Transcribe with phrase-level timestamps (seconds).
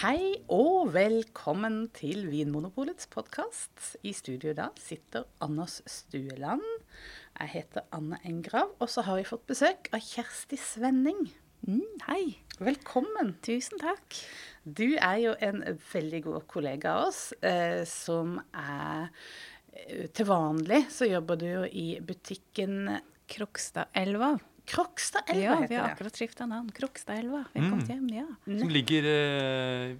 [0.00, 3.98] Hei og velkommen til Vinmonopolets podkast.
[4.00, 6.64] I studio da sitter Anders Stueland.
[7.36, 11.20] Jeg heter Anne Engrav, og så har vi fått besøk av Kjersti Svenning.
[11.68, 12.38] Mm, hei.
[12.64, 13.34] Velkommen.
[13.44, 14.16] Tusen takk.
[14.64, 15.60] Du er jo en
[15.92, 19.10] veldig god kollega av oss, eh, som er
[19.74, 24.38] eh, Til vanlig så jobber du jo i butikken Krokstadelva.
[24.70, 25.92] Krokstadelva, Ja, vi heter har det.
[25.96, 26.70] akkurat skifta navn.
[26.76, 27.44] Krokstadelva.
[27.54, 28.08] Velkommen Mm.
[28.08, 28.08] hjem.
[28.46, 28.58] ja.
[28.60, 29.96] Som ligger eh,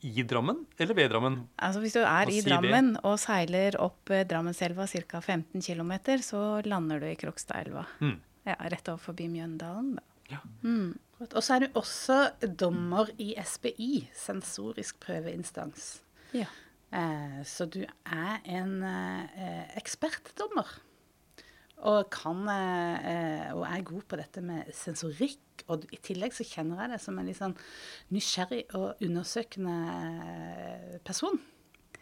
[0.00, 1.48] i Drammen eller ved Drammen?
[1.58, 3.00] Altså Hvis du er Hva i Drammen det?
[3.04, 5.20] Og seiler opp eh, Drammenselva ca.
[5.20, 7.84] 15 km, så lander du i Krokstadelva.
[8.00, 8.20] Mm.
[8.46, 9.94] Ja, rett over forbi Mjøndalen.
[9.96, 10.02] da.
[10.30, 10.38] Ja.
[10.62, 10.96] Mm.
[11.20, 16.00] Og så er du også dommer i SPI, sensorisk prøveinstans.
[16.32, 16.46] Ja.
[16.92, 20.66] Eh, så du er en eh, ekspertdommer.
[21.86, 25.62] Og, kan, eh, og er god på dette med sensorikk.
[25.70, 27.54] Og i tillegg så kjenner jeg deg som en litt sånn
[28.14, 31.38] nysgjerrig og undersøkende eh, person.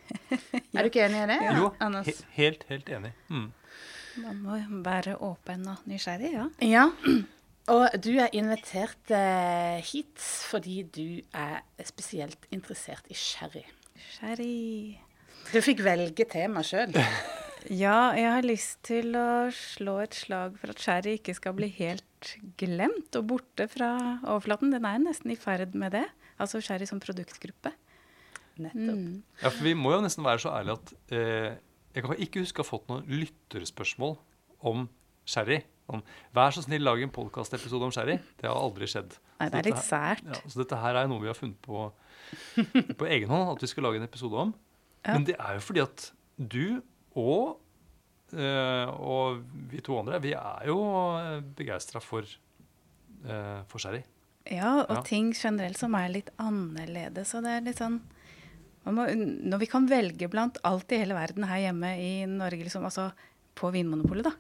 [0.77, 1.39] Er du ikke enig i det?
[1.59, 2.07] Jo, Anders?
[2.07, 3.13] he helt, helt enig.
[3.29, 3.49] Mm.
[4.23, 6.47] Man må være åpen og nysgjerrig, ja.
[6.65, 6.87] Ja.
[7.73, 13.65] Og du er invitert eh, hit fordi du er spesielt interessert i sherry.
[14.15, 15.01] Sherry.
[15.51, 16.95] Du fikk velge tema sjøl.
[17.73, 21.69] Ja, jeg har lyst til å slå et slag for at sherry ikke skal bli
[21.79, 23.91] helt glemt og borte fra
[24.23, 24.71] overflaten.
[24.75, 26.05] Den er nesten i ferd med det.
[26.43, 27.73] Altså sherry som produktgruppe.
[28.57, 28.99] Nettopp.
[29.01, 29.23] Mm.
[29.43, 31.57] Ja, for vi må jo nesten være så ærlige at eh,
[31.97, 34.15] jeg kan ikke huske å ha fått noen lytterspørsmål
[34.71, 34.87] om
[35.29, 35.63] sherry.
[35.93, 36.01] Om,
[36.35, 38.17] Vær så snill, lag en podkastepisode om sherry.
[38.41, 39.13] Det har aldri skjedd.
[39.39, 40.25] Nei, det er dette litt her- sært.
[40.33, 41.85] Ja, så dette her er noe vi har funnet på
[42.99, 44.55] på egen hånd at vi skal lage en episode om.
[45.07, 45.13] Ja.
[45.15, 46.63] Men det er jo fordi at du
[47.17, 47.57] og,
[48.33, 50.77] eh, og vi to andre, vi er jo
[51.57, 52.23] begeistra for,
[53.27, 54.03] eh, for sherry.
[54.47, 55.03] Ja, og Ja.
[55.03, 57.35] ting generelt som er litt annerledes.
[57.35, 58.01] Og det er litt sånn
[58.85, 59.07] man må,
[59.43, 63.13] Når vi kan velge blant alt i hele verden her hjemme i Norge, liksom, altså
[63.57, 64.31] på Vinmonopolet, da,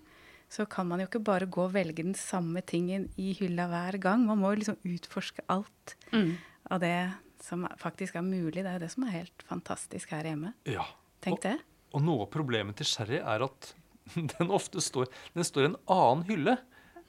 [0.48, 3.98] så kan man jo ikke bare gå og velge den samme tingen i hylla hver
[3.98, 4.24] gang.
[4.24, 6.36] Man må jo liksom utforske alt Mm.
[6.70, 8.62] av det som faktisk er mulig.
[8.62, 10.54] Det er jo det som er helt fantastisk her hjemme.
[10.64, 10.84] Ja.
[11.20, 11.60] Tenk og, det.
[11.96, 13.70] Og noe av problemet til sherry er at
[14.36, 16.58] den ofte står Den står i en annen hylle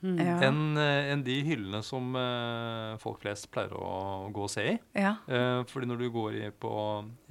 [0.06, 0.36] Ja.
[0.46, 4.76] enn en de hyllene som uh, folk flest pleier å gå og se i.
[4.94, 5.16] ja.
[5.26, 6.70] Uh, fordi når du går i, på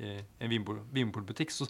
[0.02, 0.50] i en
[0.92, 1.68] vinpolbutikk, så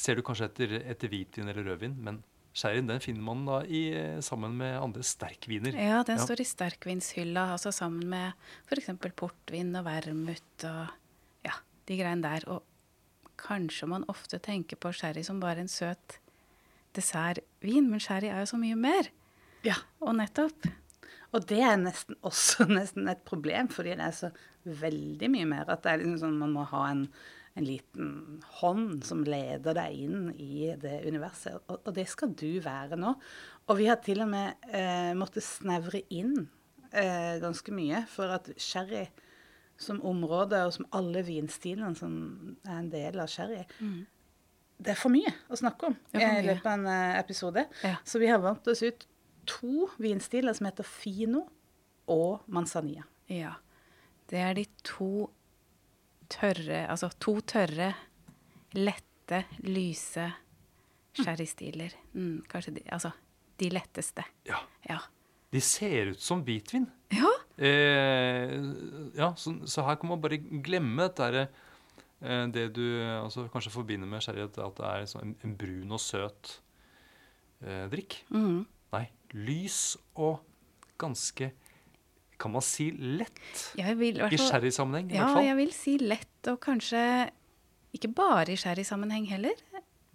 [0.00, 2.22] ser du kanskje etter, etter hvitvin eller rødvin, men
[2.56, 5.76] sherryen den finner man da i, eh, sammen med andre sterkviner.
[5.76, 6.24] Ja, den Ja.
[6.24, 8.32] står i sterkvinshylla, altså sammen med
[8.66, 8.88] f.eks.
[9.20, 10.88] portvin og vermut og
[11.46, 11.52] ja,
[11.86, 12.48] de greiene der.
[12.50, 12.64] Og
[13.40, 16.20] kanskje man ofte tenker på sherry som bare en søt
[16.96, 19.10] dessertvin, men sherry er jo så mye mer.
[19.66, 19.76] Ja.
[20.02, 20.68] Og nettopp.
[21.30, 24.32] Og det er nesten også nesten et problem, fordi det er så
[24.64, 27.06] veldig mye mer at det er liksom sånn man må ha en,
[27.56, 31.62] en liten hånd som leder deg inn i det universet.
[31.66, 33.14] Og, og det skal du være nå.
[33.70, 36.34] Og vi har til og med eh, måttet snevre inn
[36.90, 39.06] eh, ganske mye for at sherry
[39.80, 42.16] som område, og som alle vinstilene som
[42.66, 43.62] er en del av sherry,
[44.80, 47.66] det er for mye å snakke om i løpet av en eh, episode.
[47.84, 47.96] Ja.
[48.04, 49.06] Så vi har valgt oss ut
[49.48, 51.46] to vinstiler som heter Fino
[52.10, 53.04] og Manzanilla.
[53.30, 53.56] Ja.
[54.30, 55.28] Det er de to
[56.30, 57.88] tørre Altså to tørre,
[58.78, 60.28] lette, lyse
[61.18, 61.96] sherrystiler.
[62.14, 63.10] Mm, kanskje de Altså
[63.60, 64.24] de letteste.
[64.48, 64.62] Ja.
[64.88, 65.00] Ja.
[65.50, 66.86] De ser ut som hvitvin.
[67.12, 67.30] Ja.
[67.60, 68.54] Eh,
[69.20, 71.42] ja, så, så her kan man bare glemme dette derre,
[72.24, 72.84] eh, det du
[73.20, 76.54] altså, kanskje forbinder med sherry, at det er sånn en, en brun og søt
[77.64, 78.22] eh, drikk.
[78.32, 78.62] Mm.
[78.96, 79.04] Nei,
[79.36, 79.80] lys
[80.18, 80.40] og
[81.00, 81.52] ganske
[82.40, 83.36] Kan man si lett?
[83.76, 85.44] Vil, i I sherrysammenheng, i Ja, hvert fall.
[85.44, 87.02] jeg vil si lett, og kanskje
[87.92, 89.60] ikke bare i sherrysammenheng heller.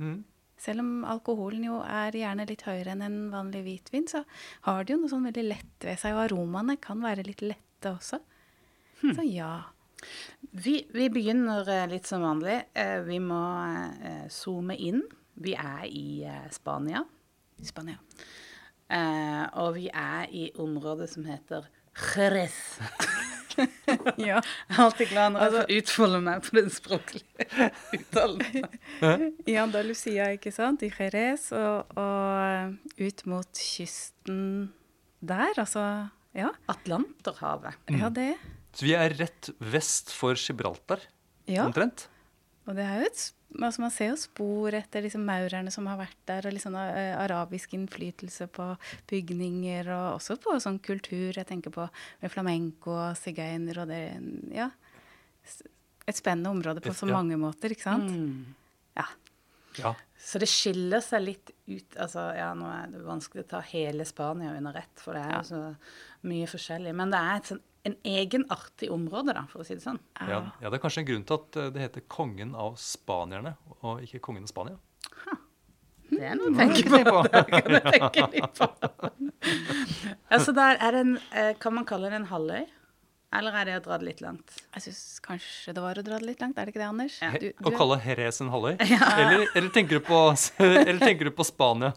[0.01, 0.23] Mm.
[0.61, 4.23] Selv om alkoholen jo er gjerne litt høyere enn en vanlig hvitvin, så
[4.67, 7.91] har det jo noe sånn veldig lett ved seg, og aromaene kan være litt lette
[7.91, 8.21] også.
[9.03, 9.51] Så ja.
[10.51, 12.61] Vi, vi begynner eh, litt som vanlig.
[12.73, 13.41] Eh, vi må
[14.05, 15.03] eh, zoome inn.
[15.35, 16.07] Vi er i
[16.55, 17.03] Spania.
[17.65, 17.99] Spania.
[19.59, 22.59] Og vi er i området som heter Jerez.
[24.29, 24.39] Ja.
[24.41, 28.65] Jeg er alltid glad når jeg utfolder utfolde meg på den språklige uttalen.
[29.47, 34.41] I Andalusia, ikke sant, i Jerez, og, og ut mot kysten
[35.25, 35.85] der, altså
[36.35, 37.77] Ja, Atlanterhavet.
[37.95, 38.33] ja det.
[38.75, 40.99] Så vi er rett vest for Gibraltar,
[41.47, 41.63] Ja.
[41.67, 42.07] omtrent.
[42.67, 43.23] Og det er jo et,
[43.61, 46.77] altså man ser jo spor etter liksom maurerne som har vært der, og litt sånn
[46.81, 48.71] eh, arabisk innflytelse på
[49.11, 51.29] bygninger, og også på sånn kultur.
[51.37, 51.85] Jeg tenker på
[52.23, 54.01] med flamenco og sigøyner og det
[54.55, 54.71] Ja.
[56.07, 58.09] Et spennende område på så mange måter, ikke sant?
[58.11, 58.55] Mm.
[58.97, 59.05] Ja.
[59.81, 59.93] Ja.
[60.25, 64.05] Så det skiller seg litt ut altså ja, Nå er det vanskelig å ta hele
[64.07, 65.41] Spania under ett, for det er Ja.
[65.41, 66.93] jo så mye forskjellig.
[66.95, 69.99] Men det er et sånn, en egenartig område, da, for å si det sånn.
[70.17, 73.55] Ja, ja, det er kanskje en grunn til at eh, det heter kongen av spanierne,
[73.81, 74.79] og ikke kongen av Spania.
[76.09, 77.21] Det er noe å tenke på.
[77.33, 78.67] Det kan jeg tenke litt på.
[80.29, 82.67] altså, der er en eh, Kan man kalle det en halvøy?
[83.35, 84.53] Eller er det å dra det litt langt?
[84.77, 87.17] Jeg syns kanskje det var å dra det litt langt, er det ikke det, Anders?
[87.19, 87.33] Ja.
[87.41, 88.75] Du, Å kalle Jerez en halvøy?
[88.79, 90.21] Eller, eller, tenker du på,
[90.63, 91.91] eller tenker du på Spania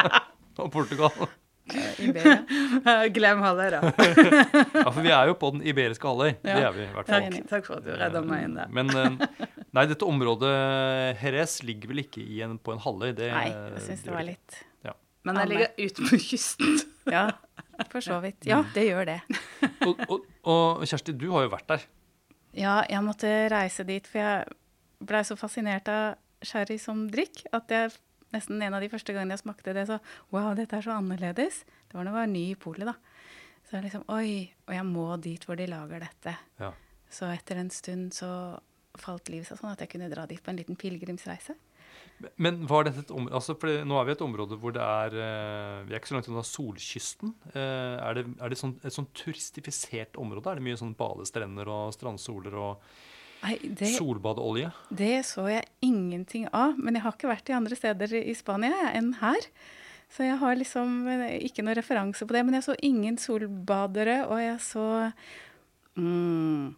[0.60, 1.14] og Portugal?
[2.04, 2.42] Iberia.
[3.16, 3.80] Glem halvøy, da.
[4.84, 6.34] Ja, for vi er jo på den iberiske halvøy.
[6.44, 7.38] Det er vi i hvert fall.
[7.50, 8.70] takk for at du redda meg inn der.
[8.74, 10.52] Men eh, nei, dette området
[11.22, 13.10] Jerez ligger vel ikke i en, på en halvøy?
[13.16, 14.60] Det, Nei, jeg syns det var litt litt
[15.24, 16.80] Men jeg ligger ute på kysten.
[17.04, 17.26] Ja,
[17.92, 18.46] for så vidt.
[18.48, 19.18] Ja, det gjør det.
[19.84, 21.82] Og, og, og Kjersti, du har jo vært der.
[22.56, 24.54] Ja, jeg måtte reise dit, for jeg
[25.04, 26.14] blei så fascinert av
[26.44, 27.92] sherry som drikk at jeg
[28.34, 30.00] nesten en av de første gangene jeg smakte det, så
[30.34, 31.62] wow, dette er så annerledes.
[31.88, 32.96] Det var da jeg var ny i polet, da.
[33.64, 36.34] Så jeg liksom oi, og jeg må dit hvor de lager dette.
[36.60, 36.72] Ja.
[37.10, 38.30] Så etter en stund så
[39.00, 41.56] falt livet seg sånn at jeg kunne dra dit på en liten pilegrimsreise.
[42.38, 44.82] Men var dette et område altså, for Nå er vi i et område hvor det
[44.82, 47.32] er eh, Vi er ikke så langt unna solkysten.
[47.52, 50.52] Eh, er det, er det sånn, et sånn turistifisert område?
[50.52, 52.86] Er det mye sånn badestrender og strandsoler og
[53.44, 54.70] Nei, det, solbadeolje?
[54.88, 56.78] det så jeg ingenting av.
[56.80, 59.48] Men jeg har ikke vært i andre steder i Spania enn her.
[60.14, 62.44] Så jeg har liksom eh, ikke noe referanse på det.
[62.46, 64.86] Men jeg så ingen solbadere, og jeg så
[65.98, 66.72] mm,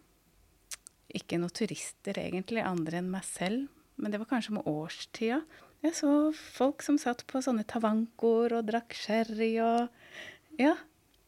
[1.17, 3.69] Ikke noen turister, egentlig, andre enn meg selv.
[3.97, 5.41] Men det var kanskje med årstida.
[5.85, 9.87] Jeg så folk som satt på sånne tavankoer og drakk sherry og
[10.59, 10.75] Ja.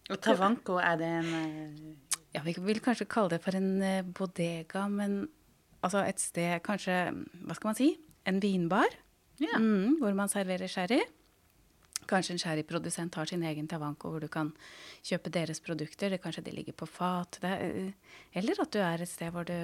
[0.10, 4.02] Og tavanko, er det en eh, ja, vi vil kanskje kalle det for en eh,
[4.04, 5.22] bodega, men
[5.82, 6.98] altså et sted kanskje
[7.46, 7.92] Hva skal man si?
[8.28, 8.90] En vinbar
[9.40, 9.58] Ja.
[9.58, 11.00] mm, hvor man serverer sherry.
[12.10, 14.52] Kanskje en sherryprodusent har sin egen tavanko hvor du kan
[15.06, 16.10] kjøpe deres produkter.
[16.10, 17.38] Det Kanskje de ligger på fat.
[17.42, 17.92] Det er, eh,
[18.36, 19.56] eller at du er et sted hvor du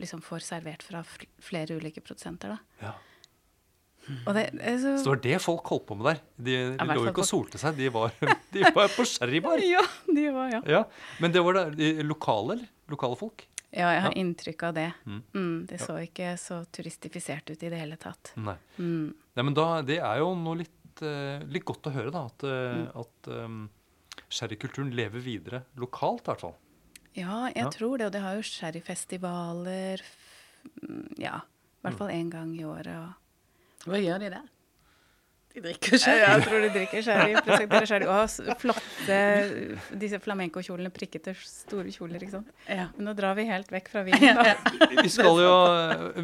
[0.00, 1.04] liksom får servert fra
[1.40, 2.56] flere ulike produsenter.
[2.56, 2.58] Da.
[2.86, 2.92] Ja.
[4.02, 6.20] Det, altså, så, det var det folk holdt på med der.
[6.36, 8.10] De, de lå jo ikke og solte seg, de var,
[8.54, 9.62] de var på sherrybar.
[9.74, 10.60] Ja, de var, ja.
[10.66, 10.80] Ja.
[11.22, 11.64] Men det var da
[12.02, 12.68] lokale, eller?
[12.90, 13.46] Lokale folk?
[13.72, 14.18] Ja, jeg har Ja.
[14.20, 14.88] inntrykk av det.
[15.06, 15.20] Mm.
[15.34, 18.34] Mm, det så ikke så turistifisert ut i det hele tatt.
[18.36, 18.56] Nei.
[18.76, 19.14] Mm.
[19.38, 22.26] Nei, men da, det er jo noe litt, eh, litt godt å høre, da.
[22.26, 22.82] At, Mm.
[22.92, 23.70] uh, at um,
[24.28, 26.58] sherrykulturen lever videre lokalt, i hvert fall.
[27.14, 27.70] Ja, jeg Ja.
[27.70, 28.06] tror det.
[28.10, 30.02] Og det har jo sherryfestivaler
[30.82, 32.92] mm, Ja, i hvert fall én gang i året.
[32.92, 33.21] Og
[33.86, 34.50] Hva gjør de der?
[35.52, 36.20] De drikker sherry.
[36.22, 37.32] jeg tror de drikker sherry.
[37.44, 38.06] Presenterer sherry.
[38.08, 39.18] Og flotte
[40.02, 42.52] disse flamenco-kjolene, prikkete, store kjoler, ikke sant.
[42.64, 42.86] Ja.
[42.96, 44.40] Men nå drar vi helt vekk fra vinen.
[44.40, 44.54] da.
[44.96, 45.52] Vi skal jo,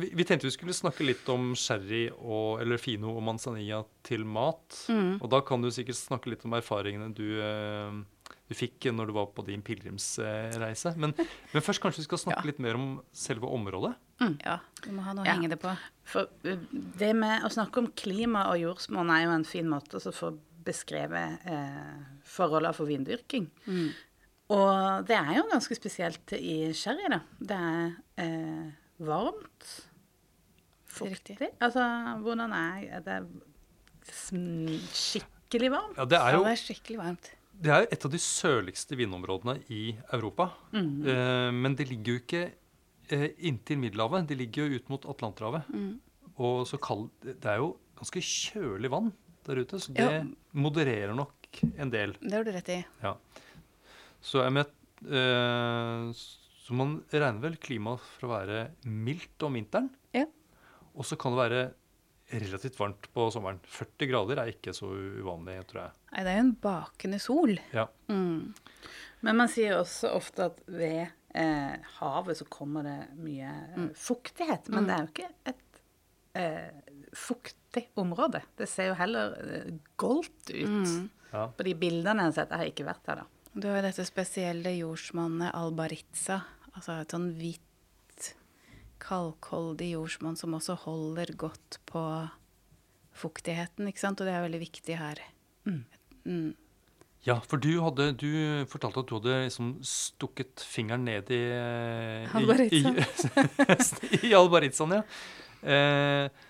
[0.00, 4.24] vi, vi tenkte vi skulle snakke litt om sherry og, eller fino og manzanilla til
[4.24, 4.80] mat.
[4.88, 5.18] Mm.
[5.20, 8.00] Og da kan du sikkert snakke litt om erfaringene du, eh,
[8.48, 10.94] du fikk når du var på din pilegrimsreise.
[10.96, 11.12] Men,
[11.52, 12.48] men først kanskje vi skal snakke Ja.
[12.48, 13.94] litt mer om selve området.
[14.44, 15.34] Ja, vi må ha noe å Ja.
[15.36, 15.74] henge det på.
[16.08, 16.56] For uh,
[16.98, 20.32] det med å snakke om klima og jordsmonn er jo en fin måte å for
[20.32, 23.46] å beskrive eh, forholdene for vindyrking.
[23.66, 23.86] Mm.
[24.52, 27.20] Og det er jo ganske spesielt i sherry, da.
[27.40, 28.66] Det er eh,
[29.00, 29.68] varmt.
[30.88, 31.38] Fuktig.
[31.60, 31.80] Altså,
[32.24, 33.18] hvordan er er det
[34.92, 35.96] skikkelig varmt?
[35.98, 37.30] Ja, det er Ja, jo det er skikkelig varmt.
[37.58, 39.82] Det er et av de sørligste vindområdene i
[40.14, 40.50] Europa.
[40.72, 40.90] Mm.
[41.10, 42.42] Eh, men det ligger jo ikke
[43.10, 44.28] eh, inntil Middelhavet.
[44.30, 45.68] Det ligger jo ut mot Atlanterhavet.
[45.74, 45.96] Mm.
[46.38, 49.10] Og så kald, det er jo ganske kjølig vann
[49.48, 50.22] der ute, så det Ja.
[50.52, 51.34] modererer nok
[51.80, 52.12] en del.
[52.20, 52.84] Det har du rett i.
[53.02, 53.14] Ja.
[54.20, 54.70] Så, jeg med,
[55.08, 59.88] eh, så man regner vel klimaet for å være mildt om vinteren.
[60.14, 60.26] Ja.
[60.94, 61.62] Og så kan det være
[62.30, 63.60] relativt varmt på sommeren.
[63.64, 65.94] 40 grader er ikke så uvanlig, tror jeg.
[66.12, 67.54] Nei, det er jo en bakende sol.
[67.74, 67.86] Ja.
[68.12, 68.52] Mm.
[69.26, 71.00] Men man sier også ofte at ved
[71.34, 73.88] eh, havet så kommer det mye mm.
[73.98, 74.68] fuktighet.
[74.74, 75.80] Men det er jo ikke et
[76.38, 78.42] eh, fuktig område.
[78.58, 80.84] Det ser jo heller eh, goldt ut.
[80.84, 81.08] Mm.
[81.32, 81.48] Ja.
[81.52, 82.54] På de bildene jeg har sett.
[82.54, 83.52] Jeg har ikke vært der, da.
[83.58, 86.42] Du har jo dette spesielle jordsmonnet albaritza.
[86.74, 87.64] Altså et sånn hvitt,
[89.02, 92.02] kalkholdig jordsmonn som også holder godt på
[93.18, 94.20] fuktigheten, ikke sant?
[94.22, 95.22] Og det er veldig viktig her.
[95.68, 96.54] Mm.
[97.26, 98.28] Ja, for du, hadde, du
[98.70, 101.42] fortalte at du hadde liksom stukket fingeren ned i
[102.38, 102.92] Albaritza.
[102.94, 105.02] I, i, i albaritzaen, ja.
[105.58, 106.46] Eh,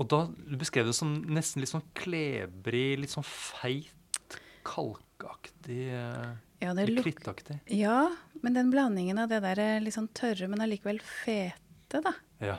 [0.00, 6.32] og da du beskrev det som nesten litt sånn klebrig, litt sånn feit, kalkaktig eh,
[6.62, 7.56] Ja, det Litt luk krittaktig.
[7.74, 8.04] ja,
[8.44, 11.58] men den blandingen av det der litt sånn tørre, men allikevel fete
[11.92, 12.12] dette, da?
[12.44, 12.58] Ja.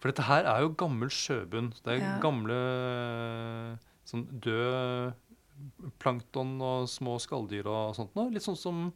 [0.00, 1.72] For dette her er jo gammel sjøbunn.
[1.84, 2.12] Det er Ja.
[2.22, 2.56] gamle
[4.08, 5.12] sånn død
[6.00, 8.30] plankton og små skalldyr og sånt noe.
[8.32, 8.92] Litt sånn som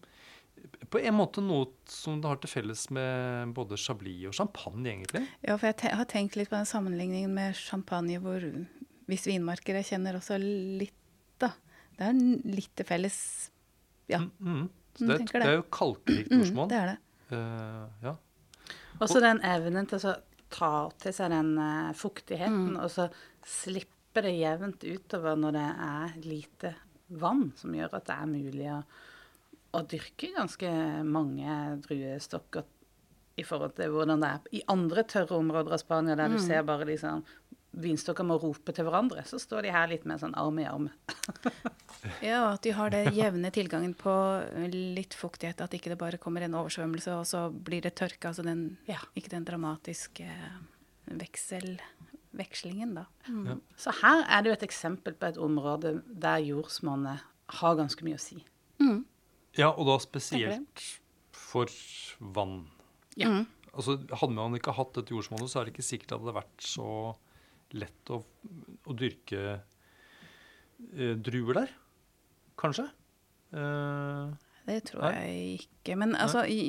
[0.88, 5.26] På en måte noe som det har til felles med både chablis og champagne, egentlig.
[5.42, 8.40] Ja, for jeg te har tenkt litt på den sammenligningen med champagne, hvor
[9.10, 10.94] hvis vinmarker jeg kjenner også litt,
[11.42, 11.50] da.
[11.98, 12.14] Det er
[12.54, 13.50] litt til felles.
[14.08, 14.20] Ja.
[14.20, 14.70] Mm, mm.
[14.96, 15.42] Det, er- det.
[15.42, 16.98] er jo kalkrikt Mm, det er det.
[17.32, 18.14] Uh, ja.
[19.02, 20.14] Også den evnen til å
[20.54, 21.56] ta til seg den
[21.94, 22.82] fuktigheten, Mm.
[22.84, 23.08] og så
[23.44, 26.74] slippe det jevnt utover når det er lite
[27.10, 28.84] vann, som gjør at det er mulig å,
[29.74, 30.70] å dyrke ganske
[31.04, 32.64] mange druestokker
[33.36, 36.46] i forhold til hvordan det er i andre tørre områder av Spania, der du Mm.
[36.46, 37.24] ser bare liksom
[37.82, 39.24] vinstokker må rope til hverandre.
[39.26, 40.90] Så står de her litt med sånn arm i arm.
[42.20, 44.12] Ja, at de har det jevne tilgangen på
[44.68, 45.62] litt fuktighet.
[45.64, 48.28] At ikke det bare kommer en oversvømmelse, og så blir det tørke.
[48.28, 48.98] Altså den, Ja.
[49.16, 50.26] ikke den dramatiske
[51.08, 51.78] veksel,
[52.36, 53.06] vekslingen, da.
[53.28, 53.46] Mm.
[53.48, 53.56] Ja.
[53.80, 57.24] Så her er det jo et eksempel på et område der jordsmonnet
[57.60, 58.42] har ganske mye å si.
[58.82, 59.04] Mm.
[59.56, 60.84] ja, og da spesielt
[61.32, 61.70] for
[62.20, 62.66] vann.
[63.16, 63.30] Ja.
[63.30, 63.46] Mm.
[63.74, 66.40] Altså, hadde man ikke hatt dette jordsmonnet, så er det ikke sikkert at det hadde
[66.42, 66.88] vært så
[67.74, 68.20] lett å,
[68.86, 71.72] å dyrke eh, druer der.
[72.60, 72.86] Kanskje.
[73.54, 74.34] Eh,
[74.66, 75.14] Det tror Nei.
[75.18, 75.96] jeg ikke.
[76.00, 76.60] Men altså i,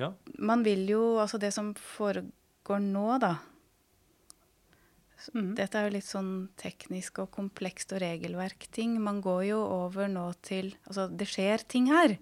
[0.00, 0.12] ja.
[0.38, 3.34] Man vil jo Altså det som foregår nå, da.
[5.34, 5.54] mm.
[5.58, 8.98] Dette er jo litt sånn teknisk og komplekst og regelverkting.
[9.02, 12.16] Man går jo over nå til Altså, det skjer ting her.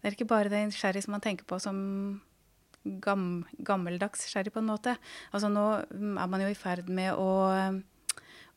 [0.00, 1.78] Det er ikke bare det nysgjerrige som man tenker på som
[2.84, 4.96] gam, gammeldags sherry, på en måte.
[5.32, 7.78] Altså nå mm, er man jo i ferd med å eh,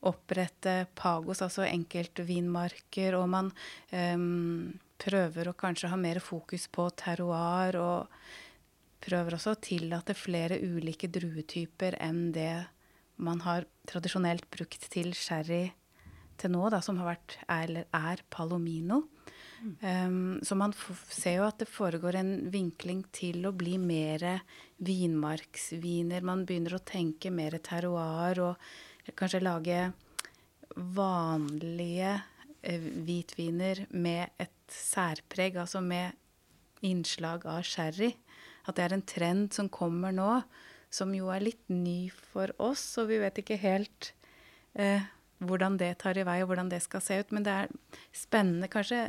[0.08, 3.48] opprette pagos, altså enkeltvinmarker, og man
[3.90, 10.58] um, prøver å kanskje ha mer fokus på terroir, og prøver også å tillate flere
[10.62, 12.52] ulike druetyper enn det
[13.18, 15.68] man har tradisjonelt brukt til sherry
[16.38, 19.02] til nå, da, som har vært, er, er palomino.
[19.58, 20.74] Um, så man
[21.10, 24.24] ser jo at det foregår en vinkling til å bli mer
[24.84, 26.26] vinmarksviner.
[26.26, 28.68] Man begynner å tenke mer terroir og
[29.18, 29.80] kanskje lage
[30.76, 32.14] vanlige
[32.62, 36.14] eh, hvitviner med et særpreg, altså med
[36.86, 38.12] innslag av sherry.
[38.68, 40.42] At det er en trend som kommer nå,
[40.90, 44.12] som jo er litt ny for oss, og vi vet ikke helt
[44.78, 45.02] eh,
[45.42, 47.32] hvordan det tar i vei, og hvordan det skal se ut.
[47.34, 47.72] Men det er
[48.14, 49.08] spennende, kanskje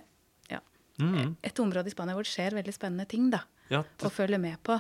[1.00, 1.36] Mhm.
[1.44, 3.42] et område i Spania hvor det skjer veldig spennende ting, da.
[3.70, 4.80] ja Å følge med på.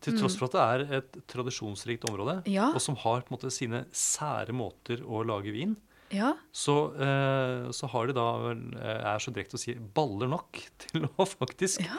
[0.00, 0.60] til tross for at det
[0.90, 2.68] er et tradisjonsrikt område, Ja.
[2.74, 5.76] og som har på en måte sine sære måter å lage vin,
[6.12, 6.34] Ja.
[6.52, 11.08] så, eh, så har de da, eh, er så direkte å si, baller nok til
[11.18, 11.96] å faktisk Ja.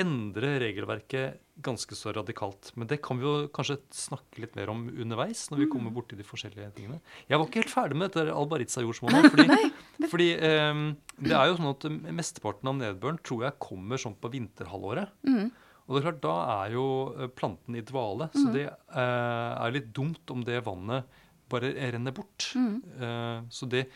[0.00, 2.70] Endre regelverket ganske så radikalt.
[2.76, 6.10] Men det kan vi jo kanskje snakke litt mer om underveis, når vi kommer bort
[6.10, 6.98] til de forskjellige tingene.
[7.30, 9.28] Jeg var ikke helt ferdig med dette Albaritza-jordsmonnet.
[9.32, 10.82] Fordi, fordi um,
[11.24, 15.14] det er jo sånn at mesteparten av nedbøren tror jeg kommer sånn på vinterhalvåret.
[15.26, 15.48] Mm.
[15.86, 19.74] Og det er klart, da er jo eh, planten i dvale, så det uh, er
[19.74, 21.06] litt dumt om det vannet
[21.50, 22.50] bare renner bort.
[22.58, 22.76] Mm.
[22.98, 23.86] Uh, så det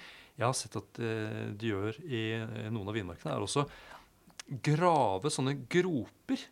[0.41, 0.97] jeg har sett at
[1.61, 2.21] de gjør i
[2.73, 3.67] noen av vinmarkene, er også
[4.50, 6.42] grave sånne groper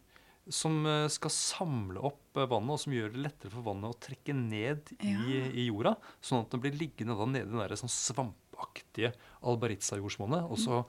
[0.48, 3.98] som eh, skal samle opp eh, vannet, og som gjør det lettere for vannet å
[4.00, 5.44] trekke ned i, Ja.
[5.52, 9.12] i jorda, sånn at det blir liggende da nede i den der sånn svampaktige
[9.44, 10.48] albaritsa-jordsmonnet.
[10.48, 10.80] Og så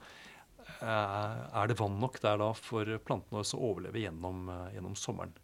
[0.80, 5.34] eh, er det vann nok der da for plantene å overleve gjennom, eh, gjennom sommeren.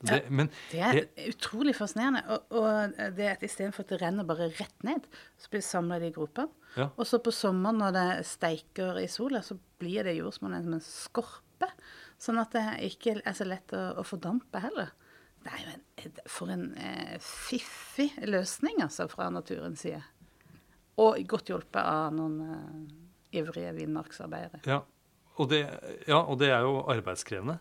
[0.00, 0.14] Ja.
[0.16, 2.22] Det, men Det er utrolig fascinerende.
[2.32, 5.04] Og, og det at istedenfor at det renner bare rett ned,
[5.36, 6.48] så blir det samla i groper.
[6.78, 6.88] Ja.
[6.94, 10.86] Og så på sommeren når det steiker i sola, så blir det jordsmonnet som en
[10.86, 11.68] skorpe.
[12.20, 14.94] Sånn at det ikke er så lett å, å fordampe heller.
[15.40, 20.02] Det er jo en, for en eh, fiffig løsning, altså, fra naturens side.
[21.00, 24.60] Og godt hjulpet av noen eh, ivrige vinmarksarbeidere.
[24.68, 24.82] Ja,
[25.40, 25.62] og det,
[26.08, 27.56] ja, og det er jo arbeidskrevende.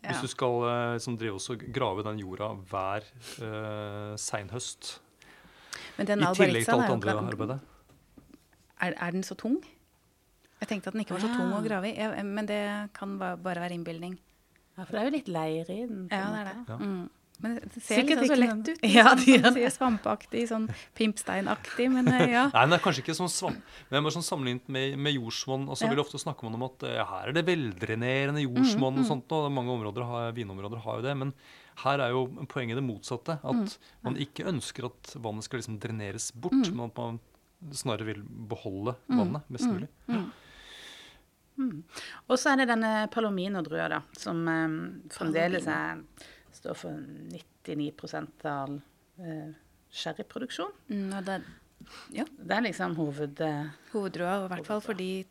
[0.00, 0.14] Ja.
[0.14, 3.04] Hvis du skal eh, liksom drive også grave den jorda hver
[3.44, 4.94] uh, seinhøst.
[5.98, 7.60] Men den I tillegg til alt andre arbeidet.
[8.80, 9.58] er, er den så tung?
[10.60, 11.64] Jeg tenkte at den ikke var så tung å Ah.
[11.64, 12.62] grave i, jeg, men det
[12.96, 14.18] kan bare være innbilning.
[14.76, 16.08] Ja, for det er jo litt leir i den.
[16.10, 16.56] Ja, det er det.
[16.68, 16.76] Ja.
[16.80, 17.10] Mm.
[17.40, 18.82] Men det ser Sikkert liksom så lett ut.
[18.84, 20.66] Ja, sånn, det gjør sier Svampaktig, sånn
[20.98, 22.42] pimpsteinaktig, men eh, ja.
[22.52, 23.62] Nei, den er kanskje ikke sånn svamp.
[23.90, 25.64] Men bare sånn sammenlignet med, med jordsmonn.
[25.70, 25.94] Og så Ja.
[25.94, 29.32] vil ofte snakke man om at eh, ja, her er det veldrenerende jordsmonn og sånt.
[29.36, 31.16] Og mange områder har, vinområder har jo det.
[31.24, 31.32] Men
[31.84, 33.38] her er jo poenget det motsatte.
[33.40, 37.20] At man ikke ønsker at vannet skal liksom dreneres bort, men at man
[37.76, 39.88] snarere vil beholde vannet mest mulig.
[41.60, 44.76] Og så er det denne palomino-drua, da, som um,
[45.12, 45.98] fremdeles er,
[46.60, 47.90] står for 99
[48.48, 48.76] av
[49.20, 49.50] eh,
[49.90, 50.72] sherryproduksjon.
[50.92, 51.48] Mm, og det er
[52.36, 53.40] Det er liksom hoved...
[53.40, 55.24] Eh, Hovedroa, i hvert fall for de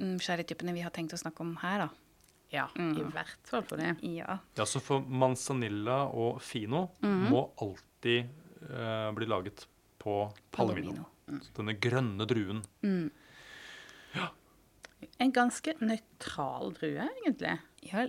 [0.00, 1.88] mm, sherrytypene vi har tenkt å snakke om her, da.
[2.50, 3.92] ja, i hvert fall for det.
[4.08, 4.38] Ja.
[4.56, 9.66] Ja, så for manzanilla og fino må alltid eh, bli laget
[10.00, 11.04] på palomino.
[11.30, 12.64] Så Denne grønne druen.
[15.20, 17.58] En ganske nøytral drue, egentlig.
[17.86, 18.08] ja,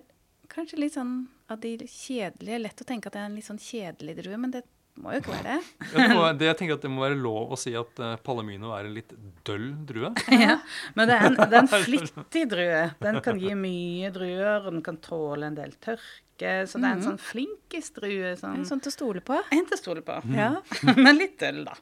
[0.53, 1.15] kanskje litt sånn
[1.51, 4.53] av de kjedelige Lett å tenke at det er en litt sånn kjedelig drue, men
[4.53, 4.61] det
[5.01, 5.59] må jo ikke være det.
[5.93, 8.17] Ja, det må, det, jeg tenker at det må være lov å si at uh,
[8.25, 9.13] palomino er en litt
[9.47, 10.11] døll drue.
[10.43, 10.57] Ja,
[10.97, 12.81] men det er, en, det er en flittig drue.
[13.01, 16.51] Den kan gi mye druer, og den kan tåle en del tørke.
[16.67, 18.33] Så det er en sånn flinkisdrue.
[18.39, 19.37] Sånn, Sånn til å stole på.
[19.53, 20.19] en til å stole på.
[20.35, 20.51] Ja.
[21.05, 21.77] Men litt døll, da.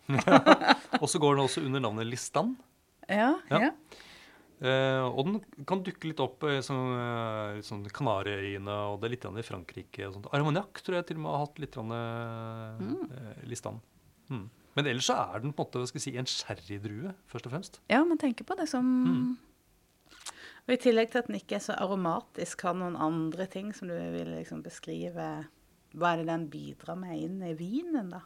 [1.01, 2.53] Og så går den også under navnet listan.
[3.09, 3.33] ja.
[3.49, 3.73] Ja.
[4.59, 9.13] Eh, og den kan dukke litt opp i sånn, eh, sånn Kanariøyene, og det er
[9.15, 10.07] litt i Frankrike.
[10.07, 10.27] og sånt.
[10.35, 13.79] Armagnac tror jeg til og med har hatt litt grann, eh, listan.
[14.29, 14.49] Mm.
[14.75, 17.53] Men ellers så er den på en måte hva skal si, en sherrydrue, først og
[17.53, 17.79] fremst.
[17.89, 19.39] ja, man tenker på det som
[20.67, 23.87] Og I tillegg til at den ikke er så aromatisk, har noen andre ting som
[23.87, 25.47] du vil liksom beskrive
[25.95, 28.21] Hva er det den bidrar med inn i vinen, da?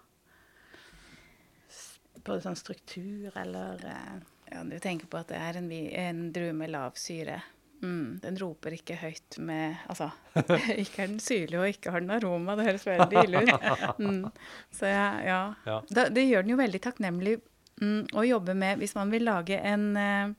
[2.24, 4.20] På sånn struktur eller eh,
[4.54, 7.40] Ja, du tenker på at det er en, en drue med lav syre.
[7.84, 10.08] Mm, den roper ikke høyt med Altså,
[10.84, 12.56] ikke er den syrlig og ikke har den aroma.
[12.60, 13.68] Det høres veldig ille ut.
[14.04, 14.30] Mm,
[14.74, 15.42] så ja, ja.
[15.68, 15.82] Ja.
[15.90, 17.36] Da, det gjør den jo veldig takknemlig
[17.82, 20.34] mm, å jobbe med hvis man vil lage en eh,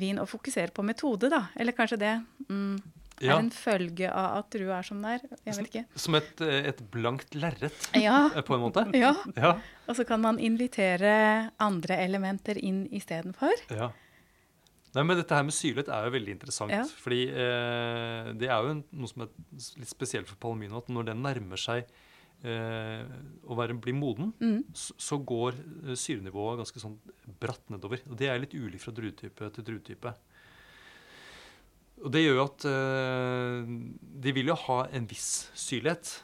[0.00, 1.46] vin og fokusere på metode, da.
[1.56, 2.12] Eller kanskje det
[2.48, 2.76] mm,
[3.20, 3.36] Ja.
[3.36, 5.20] er en følge av at drua er som den er.
[5.46, 5.84] Jeg vet ikke.
[6.00, 8.30] Som et, eh, et blankt lerret, Ja.
[8.34, 8.86] eh, på en måte.
[8.96, 9.14] ja.
[9.36, 9.54] Ja.
[9.88, 13.52] Og så kan man invitere andre elementer inn istedenfor.
[13.70, 13.90] ja.
[14.92, 16.72] Nei, men Dette her med syrlighet er jo veldig interessant.
[16.74, 16.82] Ja.
[16.98, 19.28] fordi eh, det er jo noe som er
[19.78, 20.78] litt spesielt for palmino.
[20.82, 21.84] At når den nærmer seg
[22.42, 23.04] eh,
[23.46, 24.64] å være, bli moden, Mm.
[24.74, 25.54] så, så går
[25.86, 26.96] eh, syrenivået ganske sånn
[27.38, 28.00] bratt nedover.
[28.10, 30.14] Og det er litt ulikt fra druetype til druetype.
[32.00, 33.72] Og det gjør jo at eh,
[34.24, 36.14] de vil jo ha en viss syrlighet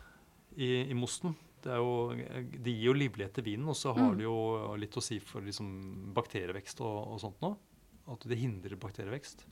[0.57, 1.35] i, i mosten.
[1.67, 2.15] Det er jo,
[2.63, 4.17] de gir jo livlighet til vinen, og så har Mm.
[4.21, 4.37] det jo
[4.79, 7.51] litt å si for liksom bakterievekst og, og sånt nå.
[8.09, 9.43] At det hindrer bakterievekst.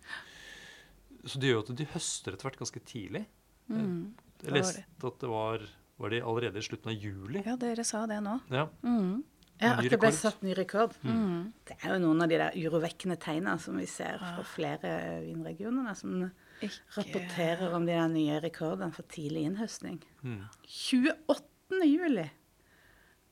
[1.27, 3.25] Så det gjør jo at de høster etter hvert ganske tidlig.
[3.69, 4.15] Mm.
[4.45, 5.65] Jeg leste at det var,
[5.99, 7.43] var det allerede i slutten av juli.
[7.45, 8.39] Ja, dere sa det nå.
[8.53, 8.67] Ja.
[8.85, 9.25] Mm.
[9.63, 10.95] Ja, at det ble satt ny rekord.
[11.07, 11.53] Mm.
[11.67, 15.95] Det er jo noen av de der urovekkende tegna som vi ser fra flere vinregioner,
[15.99, 16.25] som
[16.65, 20.01] Ikke rapporterer om de der nye rekordene for tidlig innhøstning.
[20.27, 20.41] Mm.
[20.67, 21.85] 28.
[21.87, 22.27] juli!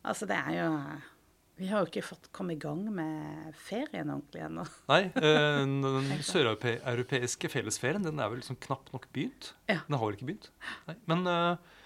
[0.03, 0.69] Altså, det er jo
[1.61, 4.65] Vi har jo ikke fått komme i gang med ferien ordentlig ennå.
[4.91, 9.53] Nei, den, den søreuropeiske fellesferien den er vel liksom knapt nok begynt.
[9.71, 9.83] Ja.
[9.87, 10.51] Den har vel ikke begynt.
[10.89, 10.97] Nei.
[11.11, 11.79] Men eh,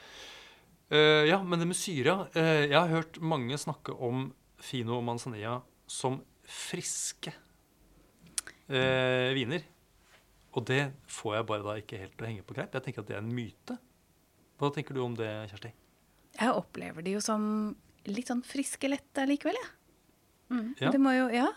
[0.91, 4.29] eh, ja, men det med syre uh, Jeg har hørt mange snakke om
[4.63, 7.33] Fino og Manzanilla som friske
[8.71, 9.67] uh, viner.
[10.57, 12.73] Og det får jeg bare da ikke helt til å henge på greip.
[12.73, 13.77] Jeg tenker at det er en myte.
[14.57, 15.73] Hva tenker du om det, Kjersti?
[16.37, 17.43] Jeg opplever de jo som
[18.09, 19.73] litt sånn friske lette likevel, jeg.
[20.81, 20.93] Ja.
[20.95, 21.49] Det må jo, ja.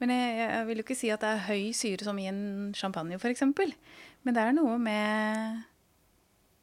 [0.00, 2.72] Men jeg, jeg vil jo ikke si at det er høy syre som i en
[2.76, 3.44] champagne, f.eks.
[4.24, 5.62] Men det er noe med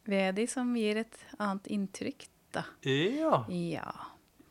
[0.09, 2.63] ved de som gir et annet inntrykk, da.
[2.83, 3.91] Ja, Ja.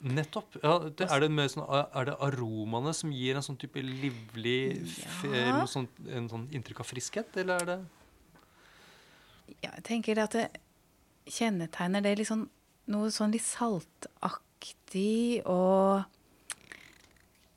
[0.00, 0.54] nettopp.
[0.62, 5.32] Ja, det, er, det sånn, er det aromaene som gir en sånn type livlig Ja.
[5.34, 7.80] eh, sånt, en sånn inntrykk av friskhet, eller er det
[9.62, 10.46] ja jeg tenker at det
[11.26, 12.48] kjennetegner det liksom
[12.86, 16.04] noe sånn litt saltaktig og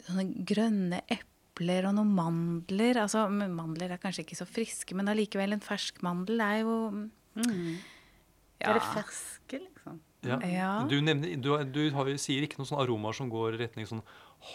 [0.04, 3.00] sånne grønne epler og noen mandler.
[3.06, 6.76] Altså, mandler er kanskje ikke så friske, men allikevel en fersk mandel er jo
[7.38, 10.02] Er det ferske, liksom?
[10.24, 10.38] ja.
[10.48, 10.70] Ja.
[10.88, 14.04] Du, nevner, du, du har, sier ikke noen sånne aromaer som går i retning sånn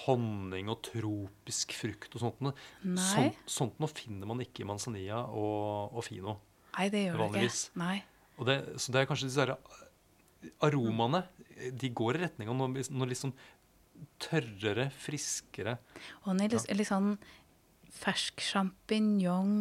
[0.05, 2.41] honning og tropisk frukt og sånt.
[2.45, 2.55] Nei.
[3.03, 6.39] Sånt, sånt noe finner man ikke i manzanilla og, og fino.
[6.77, 7.53] Nei, det gjør det ikke.
[7.81, 7.99] Nei.
[8.39, 9.59] Og det, så det er kanskje disse
[10.63, 11.25] aromaene
[11.81, 13.35] De går i retning av noe, noe litt sånn
[14.23, 15.75] tørrere, friskere
[16.23, 17.17] Og litt, litt, litt sånn
[17.99, 19.57] fersk sjampinjong.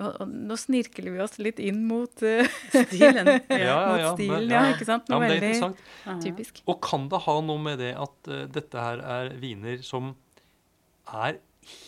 [0.00, 3.28] Og, og nå snirkler vi oss litt inn mot, uh, Stilen.
[3.50, 5.10] mot stilen, ja, ikke sant?
[5.12, 6.24] Ja, men det er interessant.
[6.24, 6.62] typisk.
[6.70, 10.14] Og kan det ha noe med det at uh, dette her er viner som
[11.10, 11.40] er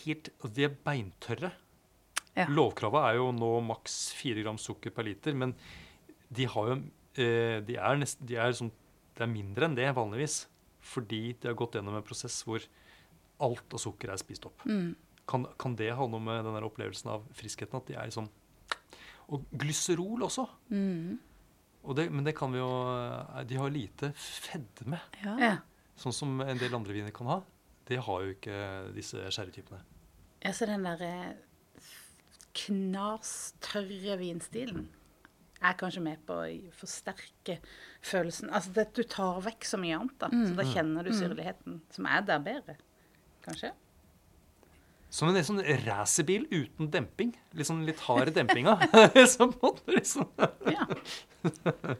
[0.03, 1.53] helt altså De er beintørre.
[2.37, 2.45] Ja.
[2.49, 5.55] Lovkravet er jo nå maks 4 gram sukker per liter, men
[6.33, 8.73] de har jo uh, de er nesten, de er sånn,
[9.13, 10.43] Det er mindre enn det vanligvis.
[10.83, 12.61] Fordi de har gått gjennom en prosess hvor
[13.43, 14.65] alt av sukker er spist opp.
[14.67, 14.93] Mm.
[15.29, 18.27] Kan, kan det ha noe med den der opplevelsen av friskheten at de er sånn
[19.33, 20.43] Og glyserol også.
[20.69, 21.15] Mm.
[21.83, 25.37] Og det, men det kan vi jo eh, De har lite fedme, Ja.
[25.39, 25.53] Ja.
[25.99, 27.39] sånn som en del andre viner kan ha.
[27.87, 28.57] Det har jo ikke
[28.95, 29.79] disse sherrytypene.
[30.43, 31.33] Ja, så den der eh,
[32.55, 34.87] knastørre vinstilen
[35.63, 37.57] er kanskje med på å forsterke
[38.03, 38.49] følelsen.
[38.51, 40.27] Altså det, du tar vekk så mye annet, da.
[40.27, 42.75] Så da kjenner du syrligheten, som er der bedre.
[43.45, 43.71] Kanskje?
[45.13, 47.35] Som en sånn racerbil uten demping.
[47.53, 48.73] Litt sånn litt hard dempinga.
[49.29, 49.45] så
[49.97, 50.25] liksom
[50.71, 50.87] Ja.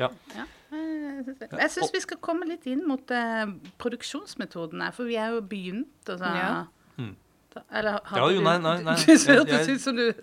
[0.00, 0.08] Ja.
[0.34, 0.44] ja.
[0.72, 1.24] eh,
[1.60, 3.46] Jeg syns vi skal komme litt inn mot eh,
[3.80, 5.90] produksjonsmetoden her, for vi er jo begynt.
[6.08, 6.52] Altså, Ja.
[7.00, 7.10] Mm.
[7.54, 8.94] da, eller Ja, jo, nei, nei, nei.
[8.96, 9.50] Du Jeg- ut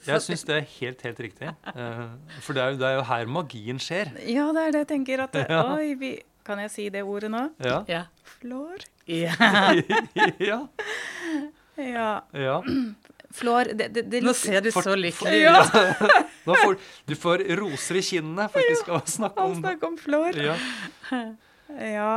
[0.08, 1.52] Jeg syns det er helt, helt riktig.
[1.74, 2.08] Eh,
[2.42, 4.14] For det er, jo, det er jo her magien skjer.
[4.30, 5.24] ja, det er det jeg tenker.
[5.26, 5.62] At det, Ja.
[5.76, 6.14] Oi, vi,
[6.46, 7.50] kan jeg si det ordet nå?
[7.66, 7.84] Ja.
[7.88, 8.04] Ja.
[8.38, 8.86] Flår?
[9.08, 10.68] ja.
[11.78, 12.10] Ja.
[12.34, 12.58] Ja.
[13.38, 15.44] Flår det, det, det Nå ser du For- så lykkelig ut.
[15.44, 15.62] Ja.
[16.64, 20.40] får, du får roser i kinnene faktisk av å snakke om om flår.
[20.42, 20.56] Ja.
[21.68, 22.12] Ja,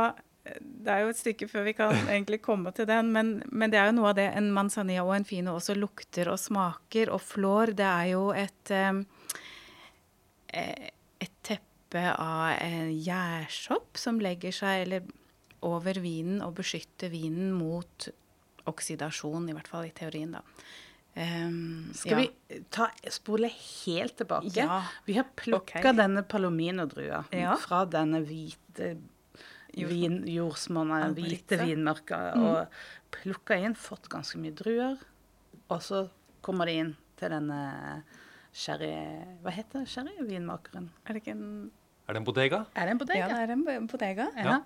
[0.57, 3.77] det er jo et stykke før vi kan egentlig komme til den, men, men det
[3.81, 7.11] er jo noe av det en manzanilla og en fino også lukter og smaker.
[7.13, 9.03] Og flår, det er jo et eh,
[11.21, 15.05] et teppe av en gjærsopp som legger seg eller,
[15.61, 18.07] over vinen og beskytter vinen mot
[18.69, 20.41] oksidasjon, i hvert fall i teorien, da.
[21.11, 22.19] Um, Skal ja.
[22.21, 24.53] vi ta, spole helt tilbake?
[24.55, 24.77] Ja.
[25.05, 25.95] Vi har plukka okay.
[25.97, 27.57] denne palomino-drua Ja.
[27.59, 28.93] fra denne hvite
[29.75, 32.43] vin, jordsmonnet, hvite vinmørka, Mm.
[32.43, 32.67] og
[33.11, 34.97] plukka inn, fått ganske mye druer.
[35.69, 36.09] Og så
[36.41, 38.03] kommer de inn til denne
[38.53, 38.91] sherry...
[39.43, 40.89] Hva heter sherryvinmakeren?
[41.05, 41.71] Er det ikke en
[42.11, 42.57] Er det en bodega?
[42.75, 43.19] Er det en bodega?
[43.23, 44.25] Ja, det er en bodega.
[44.35, 44.57] Ja.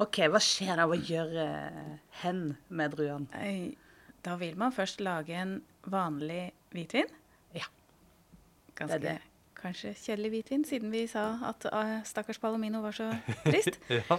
[0.00, 0.86] OK, hva skjer da?
[0.88, 1.90] Hva gjør eh,
[2.22, 2.38] hen
[2.72, 3.44] med druene?
[4.24, 5.58] Da vil man først lage en
[5.92, 7.10] vanlig hvitvin.
[7.52, 7.66] Ja.
[8.80, 9.18] Ganske Det det.
[9.60, 13.10] kanskje kjedelig hvitvin, siden vi sa at eh, stakkars Palomino var så
[13.44, 13.76] trist.
[13.92, 14.16] Ja.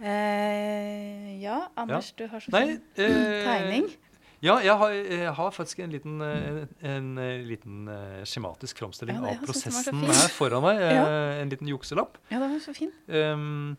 [0.00, 3.90] eh, ja, Anders, du har så Nei, eh, tegning.
[4.42, 9.18] Ja, jeg har, jeg har faktisk en liten, en, en, eh, liten eh, skjematisk framstilling
[9.20, 10.80] Ja, av prosessen her foran meg.
[10.80, 11.06] eh, Ja.
[11.42, 12.16] En liten jukselapp.
[12.32, 12.90] Ja, den var så fin.
[13.06, 13.76] Um,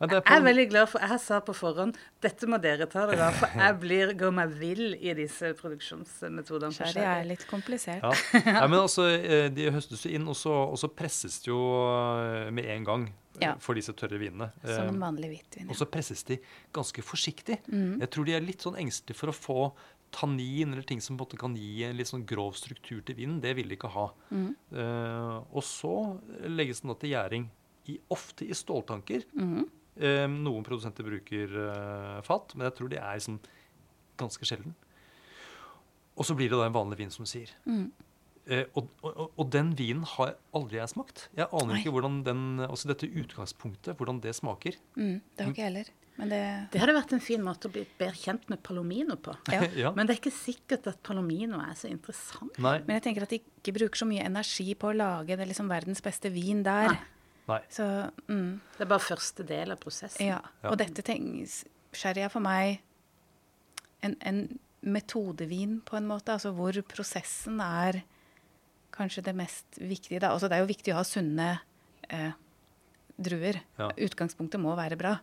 [0.00, 2.88] ja, det er Jeg er veldig glad for Jeg sa på forhånd dette må dere
[2.90, 6.74] ta dere av, for jeg blir, går meg vill i disse produksjonsmetodene.
[6.74, 7.20] Sherry sherry.
[7.20, 8.02] er litt komplisert.
[8.02, 8.12] ja.
[8.50, 11.60] Nei, men altså, eh, De høstes jo inn, og så, og så presses det jo
[11.86, 13.54] eh, med en gang eh, Ja.
[13.58, 14.50] for disse tørre vinene.
[14.62, 15.66] Som en Um, vanlig hvitvin.
[15.66, 15.72] Ja.
[15.72, 16.38] Og så presses de
[16.72, 17.58] ganske forsiktig.
[17.66, 18.00] Mm.
[18.00, 19.58] Jeg tror de er litt sånn engstelige for å få
[20.14, 23.18] tannin eller ting som på en måte kan gi en litt sånn grov struktur til
[23.18, 23.40] vinen.
[23.42, 24.06] Det vil de ikke ha.
[24.30, 24.50] Mm.
[24.70, 25.94] Uh, og så
[26.46, 27.48] legges den da til gjæring,
[27.90, 29.26] i, ofte i ståltanker.
[29.36, 29.66] Mm.
[29.98, 33.42] Uh, noen produsenter bruker uh, fat, men jeg tror de er liksom
[34.20, 34.76] ganske sjelden.
[36.14, 37.50] Og så blir det da en vanlig vin, som du sier.
[37.66, 37.88] Mm.
[38.44, 41.28] Eh, og, og, og den vinen har aldri jeg smakt.
[41.36, 41.80] Jeg aner Nei.
[41.80, 44.76] ikke hvordan den, også dette utgangspunktet, hvordan det smaker.
[44.98, 45.20] Mm.
[45.32, 45.92] Det har ikke jeg heller.
[46.14, 49.34] Men det Det hadde vært en fin måte å bli bedre kjent med Palomino på.
[49.50, 49.64] Ja.
[49.86, 49.90] ja.
[49.96, 52.54] Men det er ikke sikkert at Palomino er så interessant.
[52.62, 52.76] Nei.
[52.84, 55.72] Men jeg tenker at de ikke bruker så mye energi på å lage det liksom
[55.72, 56.92] verdens beste vin der.
[56.92, 57.10] Nei.
[57.48, 57.60] Nei.
[57.72, 57.84] Så
[58.28, 60.26] mm, Det er bare første del av prosessen.
[60.26, 60.38] ja.
[60.62, 60.70] Ja.
[60.70, 61.62] Og dette tenks
[61.94, 62.80] Sherry er for meg
[64.04, 64.40] en, en
[64.84, 68.02] metodevin på en måte, altså hvor prosessen er
[68.94, 70.20] kanskje det mest viktige.
[70.22, 70.30] Da.
[70.34, 71.48] Altså, det er jo viktig å ha sunne
[72.08, 72.32] eh,
[73.16, 73.58] druer.
[73.80, 73.90] Ja.
[74.06, 75.16] Utgangspunktet må være bra.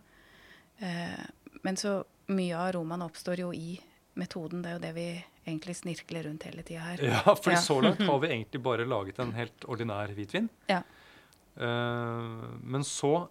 [0.84, 1.24] Eh,
[1.64, 3.76] men så mye av aromaen oppstår jo i
[4.20, 4.62] metoden.
[4.64, 5.08] Det er jo det vi
[5.48, 7.04] egentlig snirkler rundt hele tida her.
[7.12, 7.60] Ja, for Ja.
[7.64, 10.50] så langt har vi egentlig bare laget en helt ordinær hvitvin.
[10.72, 10.82] Ja.
[11.56, 12.32] Eh,
[12.64, 13.28] men så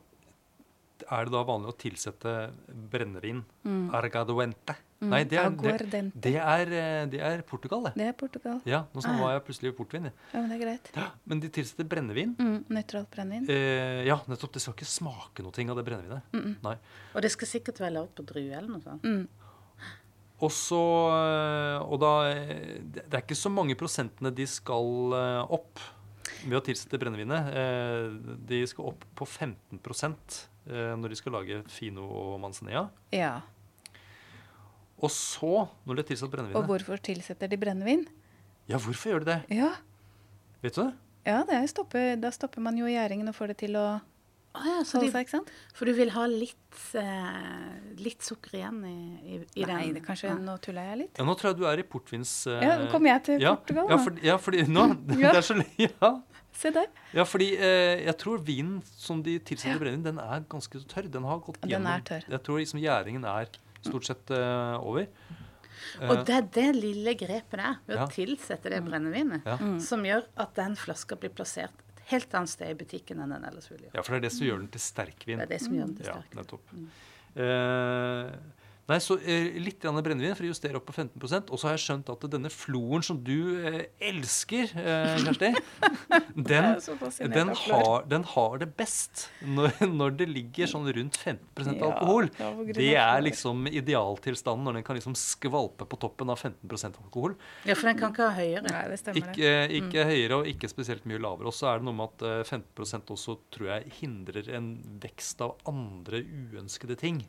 [1.10, 2.32] er det da vanlig å tilsette
[2.92, 3.40] brennevin.
[3.96, 4.76] Argaduente.
[5.00, 7.92] Nei, det er, det, det, er, eh, det er Portugal, det.
[7.96, 8.58] Det er Portugal.
[8.68, 9.16] Ja, nå Ah.
[9.20, 10.10] var jeg plutselig i portvin.
[10.10, 10.90] Ja, men det er greit.
[10.94, 12.34] Ja, men de tilsetter brennevin.
[12.36, 13.46] Mm, nøytralt brennevin.
[13.48, 14.52] Eh, ja, nettopp.
[14.52, 16.22] Det skal ikke smake noe av det brennevinet.
[16.62, 16.76] Nei.
[17.14, 19.02] Og det skal sikkert være lagd på drue eller noe sånt.
[19.02, 19.26] Mm.
[20.40, 20.82] Og så
[21.12, 25.12] eh, Og da eh, Det er ikke så mange prosentene de skal
[25.52, 25.80] opp
[26.46, 27.50] ved å tilsette brennevinet.
[27.52, 32.86] Eh, De skal opp på 15 eh, når de skal lage fino og manzanilla.
[33.12, 33.40] Ja.
[35.00, 36.56] Og så, når de har tilsatt brennevin.
[36.60, 38.02] Og hvorfor tilsetter de brennevin?
[38.68, 39.38] Ja, hvorfor gjør de det?
[39.62, 39.70] Ja,
[40.62, 40.92] Vet du det?
[41.26, 44.66] ja det er stoppe, da stopper man jo gjæringen og får det til å ah,
[44.66, 45.50] ja, så holde de, seg, ikke sant?
[45.76, 49.94] for du vil ha litt, eh, litt sukker igjen i, i, i Nei, den?
[49.96, 51.20] Nei, kanskje nå tuller jeg litt.
[51.20, 52.32] Ja, Nå tror jeg du er i portvins...
[52.50, 54.02] eh, Ja, nå kommer jeg til ja, Portugal, Ja, da.
[54.04, 54.86] for, ja, fordi nå
[55.24, 55.32] Ja.
[55.32, 56.12] Det er så Ja.
[56.60, 56.88] Se der.
[57.16, 59.80] Ja, fordi eh, jeg tror vinen som de tilsetter Ja.
[59.80, 61.06] brennevin, den er ganske tørr.
[61.08, 62.26] Den har gått Den gjennom er tørr.
[62.28, 63.48] Jeg tror liksom gjæringen er
[63.82, 65.06] stort sett eh, over.
[66.04, 68.04] Og det er det lille grepet der, ved Ja.
[68.06, 69.56] å tilsette det brennevinet, Ja.
[69.80, 73.44] som gjør at den flaska blir plassert et helt annet sted i butikken enn den
[73.44, 73.94] ellers ville gjøre.
[73.94, 75.38] Ja, for det er det som gjør den til sterkvin.
[75.38, 76.72] Det er det som gjør den til Ja, nettopp.
[76.74, 76.88] Mm.
[77.36, 78.32] Eh,
[78.90, 81.76] nei, så eh, litt grann brennevin for å justere opp på 15% Og så har
[81.76, 85.52] jeg skjønt at denne floren som du eh, elsker, eh, Kjersti,
[86.50, 86.68] den,
[87.34, 92.30] den, har, den har det best når, når det ligger sånn rundt 15 Ja, alkohol.
[92.38, 97.36] ja, Det er liksom idealtilstanden når den kan liksom skvalpe på toppen av 15% alkohol.
[97.68, 98.64] Ja, for den kan ikke ha høyere.
[98.66, 99.56] Nei, det stemmer det.
[99.80, 100.10] Ikke, mm.
[100.10, 101.50] høyere og ikke spesielt mye lavere.
[101.50, 104.72] Og så er det noe med at eh, 15% også tror jeg hindrer en
[105.02, 107.22] vekst av andre uønskede ting.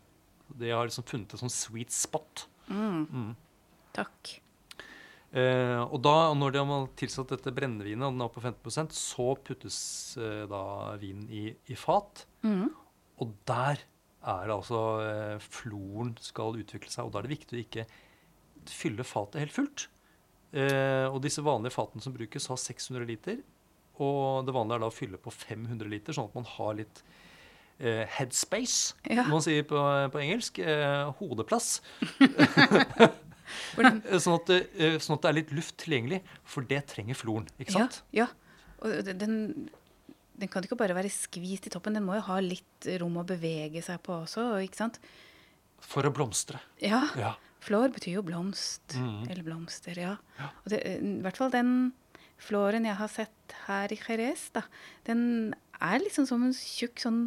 [0.60, 2.46] Det har liksom funnet en sånn sweet spot.
[3.96, 4.34] Takk.
[5.32, 8.96] Eh, og da, når de har tilsatt dette brennevinet, og den er oppe på 15%
[8.96, 9.80] så puttes
[10.20, 10.64] eh, da
[11.00, 12.26] vinen i, i fat.
[12.44, 12.68] Mm.
[13.24, 13.80] Og der
[14.22, 17.08] er det altså eh, floren skal utvikle seg.
[17.08, 17.88] Og da er det viktig å ikke
[18.70, 19.88] fylle fatet helt fullt.
[20.52, 23.42] Eh, og disse vanlige fatene som brukes, har 600 liter.
[24.02, 27.04] Og det vanlige er da å fylle på 500 liter, sånn at man har litt
[27.82, 29.24] headspace, Ja.
[29.28, 29.80] må man sier på,
[30.14, 30.60] på engelsk.
[30.60, 31.82] Eh, hodeplass.
[34.22, 37.48] Sånn, at, eh, sånn at det er litt luft tilgjengelig, for det trenger floren.
[37.60, 38.02] ikke sant?
[38.16, 38.28] Ja.
[38.28, 38.58] ja.
[38.82, 39.36] Og den,
[40.40, 43.26] den kan ikke bare være skvist i toppen, den må jo ha litt rom å
[43.28, 44.46] bevege seg på også.
[44.66, 45.02] ikke sant?
[45.82, 46.62] For å blomstre.
[46.82, 47.04] Ja.
[47.20, 47.36] Ja.
[47.62, 48.96] Flår betyr jo blomst.
[48.98, 49.28] Mhm.
[49.30, 50.16] Eller blomster, ja.
[50.40, 50.48] Ja.
[50.64, 51.74] Og det, I hvert fall den
[52.42, 54.64] flåren jeg har sett her i Jerez, da,
[55.06, 57.26] den er liksom som en tjukk sånn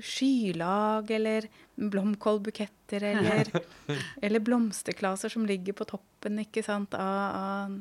[0.00, 3.50] skylag eller blomkålbuketter eller,
[4.24, 7.76] eller blomsterklaser som ligger på toppen ikke sant, av, av,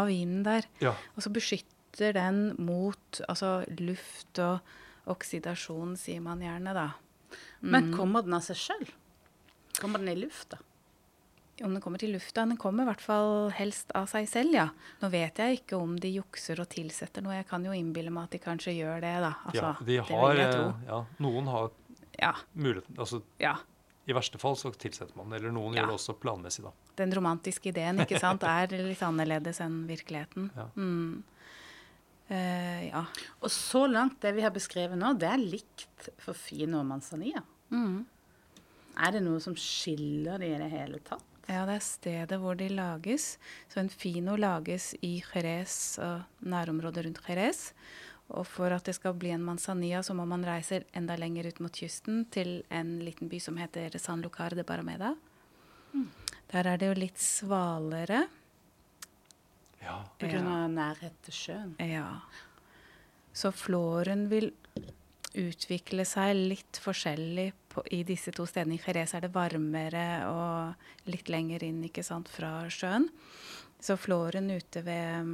[0.00, 0.68] av vinen der.
[0.82, 0.94] Ja.
[1.16, 4.60] Og så beskytter den mot altså, luft og
[5.12, 6.88] oksidasjon, sier man gjerne, da.
[7.62, 8.86] Men kommer den av seg sjøl?
[9.78, 10.58] Kommer den i lufta?
[11.60, 12.46] Om den kommer til lufta.
[12.48, 14.64] Den kommer i hvert fall helst av seg selv, ja.
[15.02, 17.34] Nå vet jeg ikke om de jukser og tilsetter noe.
[17.36, 19.34] Jeg kan jo innbille meg at de kanskje gjør det, da.
[19.50, 20.64] Altså, ja, de det vil jeg tro.
[20.70, 21.70] eh, ja, noen har
[22.22, 22.32] Ja.
[22.54, 23.56] muligheten altså ja.
[24.08, 25.82] I verste fall så tilsetter man, eller noen Ja.
[25.82, 26.72] gjør det også planmessig, da.
[26.96, 30.50] Den romantiske ideen, ikke sant, er litt annerledes enn virkeligheten.
[30.56, 30.66] Ja.
[30.76, 31.22] Mm.
[32.30, 33.04] Uh, ja.
[33.42, 37.42] Og så langt det vi har beskrevet nå, det er likt for Fino og Manzanilla.
[37.70, 38.04] Mm.
[39.04, 41.22] Er det noe som skiller de i det hele tatt?
[41.48, 43.36] Ja, det er stedet hvor de lages.
[43.72, 47.72] Så en fino lages i Jerez og nærområdet rundt Jerez.
[48.32, 51.60] Og for at det skal bli en manzanilla, så må man reise enda lenger ut
[51.60, 55.14] mot kysten, til en liten by som heter San Lucar de Barameda.
[56.52, 58.22] Der er det jo litt svalere.
[59.82, 59.98] Ja.
[60.20, 61.74] Grunn av nærhet til sjøen.
[61.82, 62.22] Ja.
[63.32, 64.52] Så floren vil
[65.38, 68.76] utvikle seg litt forskjellig på, i disse to stedene.
[68.76, 73.08] I Jerez er det varmere og litt lenger inn ikke sant, fra sjøen.
[73.82, 75.32] Så floren ute ved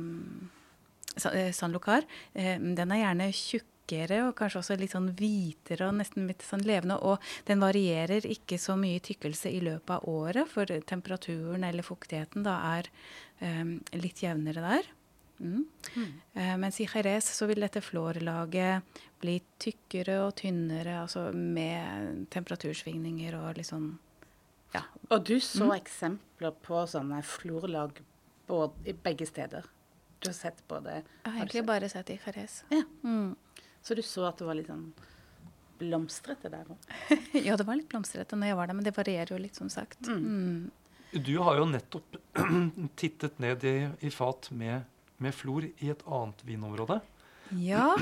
[1.34, 5.98] eh, San Lucar, eh, den er gjerne tjukkere og kanskje også litt sånn hvitere og
[6.00, 6.98] nesten litt sånn levende.
[7.04, 11.86] Og den varierer ikke så mye i tykkelse i løpet av året, for temperaturen eller
[11.86, 12.92] fuktigheten da er
[13.44, 14.94] eh, litt jevnere der.
[15.38, 15.64] Mm.
[16.34, 23.38] Eh, mens i Jerez så vil dette flårlaget bli tykkere og tynnere, altså med temperatursvingninger
[23.38, 23.96] og litt sånn
[24.74, 24.82] Ja.
[25.08, 28.02] Og du så eksempler på sånne florlag
[28.48, 29.64] både, i begge steder.
[30.20, 31.02] Du har sett på det.
[31.22, 32.64] Jeg har egentlig bare sett i Jerez.
[32.74, 32.82] Ja.
[33.04, 33.36] Mm.
[33.82, 34.90] Så du så at det var litt sånn
[35.78, 36.92] blomstrete der òg.
[37.46, 39.70] ja, det var litt blomstrete når jeg var der, men det varierer jo litt, som
[39.72, 40.00] sagt.
[40.10, 40.68] Mm.
[41.12, 42.18] Du har jo nettopp
[43.00, 44.84] tittet ned i, i fat med,
[45.22, 47.00] med flor i et annet vinområde.
[47.56, 47.94] Ja,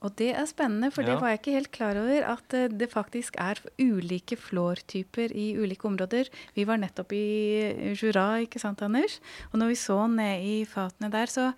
[0.00, 2.24] og det er spennende, for det var jeg ikke helt klar over.
[2.32, 6.30] At eh, det faktisk er ulike flortyper i ulike områder.
[6.56, 9.18] Vi var nettopp i Jura, ikke sant, Anders?
[9.52, 11.50] Og når vi så ned i fatene der, så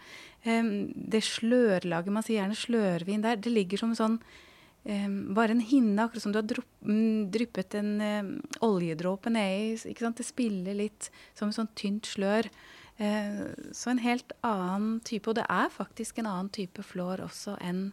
[0.46, 4.18] um, Det slørlaget, man sier gjerne slørvin der, det ligger som sånn
[4.82, 8.30] Um, bare en hinne, akkurat som du har mm, dryppet en um,
[8.66, 9.76] oljedråpe nedi.
[9.94, 11.06] Det spiller litt
[11.38, 12.48] som et sånt tynt slør.
[12.98, 17.56] Eh, så en helt annen type, og det er faktisk en annen type flår også
[17.60, 17.92] enn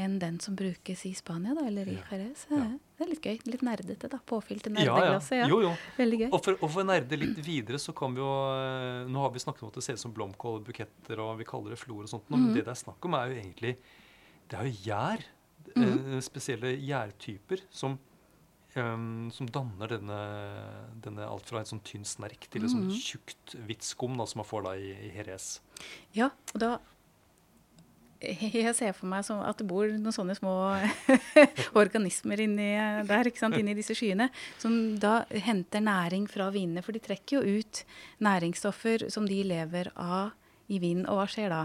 [0.00, 2.02] enn den som brukes i Spania, da, eller i Ja.
[2.10, 2.46] Jerez.
[2.48, 2.56] Ja.
[2.96, 3.40] Det er litt gøy.
[3.52, 4.16] Litt nerdete, da.
[4.24, 5.30] Påfylt til nerdeglasset.
[5.36, 5.42] ja.
[5.42, 5.48] Ja.
[5.50, 5.72] Jo, jo.
[5.98, 6.28] Veldig gøy.
[6.32, 9.30] Og for, og for å nerde litt videre, så kan vi jo eh, Nå har
[9.34, 12.08] vi snakket om at det ser ut som blomkålbuketter, og vi kaller det flor og
[12.08, 12.30] sånt.
[12.30, 12.54] Men Mhm.
[12.54, 13.76] det det er snakk om, er jo egentlig
[14.48, 15.24] Det er jo gjær.
[15.76, 16.20] Mm -hmm.
[16.22, 17.98] spesielle gjærtyper som
[18.76, 20.20] em, som danner denne,
[21.02, 23.00] denne alt fra en sånn tynn snerk til et sånn Mhm.
[23.00, 25.60] tjukt hvitt skum da, som man får da i, i Jerez.
[26.14, 26.78] Ja, og da
[28.20, 30.52] Jeg ser for meg at det bor noen sånne små
[31.80, 32.66] organismer inni
[33.08, 34.26] der, ikke sant, inni disse skyene,
[34.60, 36.82] som da henter næring fra vinene.
[36.84, 37.80] For de trekker jo ut
[38.20, 40.32] næringsstoffer som de lever av
[40.68, 41.06] i vinen.
[41.08, 41.62] Og hva skjer da?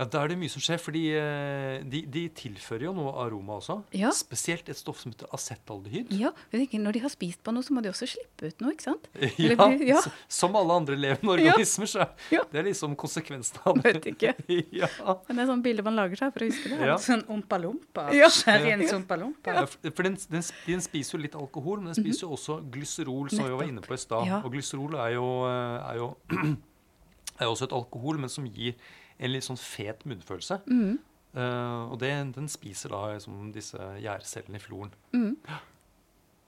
[0.00, 3.58] Ja, Da er det mye som skjer, fordi eh, de, de tilfører jo noe aroma
[3.60, 3.74] også.
[3.92, 4.08] Ja.
[4.16, 6.14] Spesielt et stoff som heter acetaldehyd.
[6.16, 8.86] Ja, Når de har spist på noe, så må de også slippe ut noe, ikke
[8.88, 9.10] sant?
[9.36, 10.00] Ja, Eller- ja.
[10.32, 12.40] Som alle andre levende organismer, så Ja.
[12.50, 13.92] det er liksom konsekvensen av det.
[14.00, 14.32] Vet ikke.
[14.80, 14.88] ja.
[15.28, 16.80] Men det er sånn bilde man lager seg for å huske det.
[16.90, 16.96] Ja.
[17.04, 18.08] Sånn ompa-lompa.
[18.16, 18.30] Ja.
[18.32, 19.52] Sherryens ompa-lompa.
[19.60, 22.56] Ja, for for den, den, den spiser jo litt alkohol, men den spiser jo også
[22.72, 24.24] glyserol, som vi var inne på i stad.
[24.24, 24.32] Mhm.
[24.32, 24.40] Ja.
[24.46, 26.08] Og glyserol er jo, eh, er, jo,
[27.40, 28.72] er jo også et alkohol, men som gir
[29.20, 30.60] en litt sånn fet munnfølelse.
[30.70, 30.98] Mm.
[31.30, 34.94] Uh, og det, den spiser da liksom disse gjærcellene i floren.
[35.14, 35.34] Mm.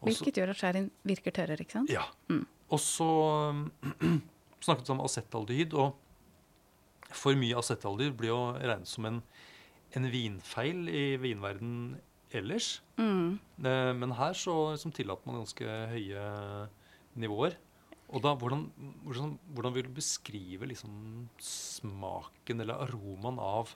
[0.02, 1.92] Hvilket gjør at skjæren virker tørrere, ikke sant?
[1.92, 2.08] Ja.
[2.32, 2.46] Mm.
[2.72, 3.11] Og så
[4.64, 9.20] snakket vi om acetaldehyd, og for mye acetaldehyd blir jo regnet som en,
[9.94, 11.76] en vinfeil i vinverden
[12.35, 12.78] ellers.
[12.98, 13.37] Mm.
[13.62, 16.24] Uh, Men her så liksom, tillater man ganske høye
[17.22, 17.61] nivåer.
[18.12, 18.66] Og da, hvordan,
[19.07, 20.92] hvordan, hvordan vil du beskrive liksom,
[21.40, 23.72] smaken eller aromaen av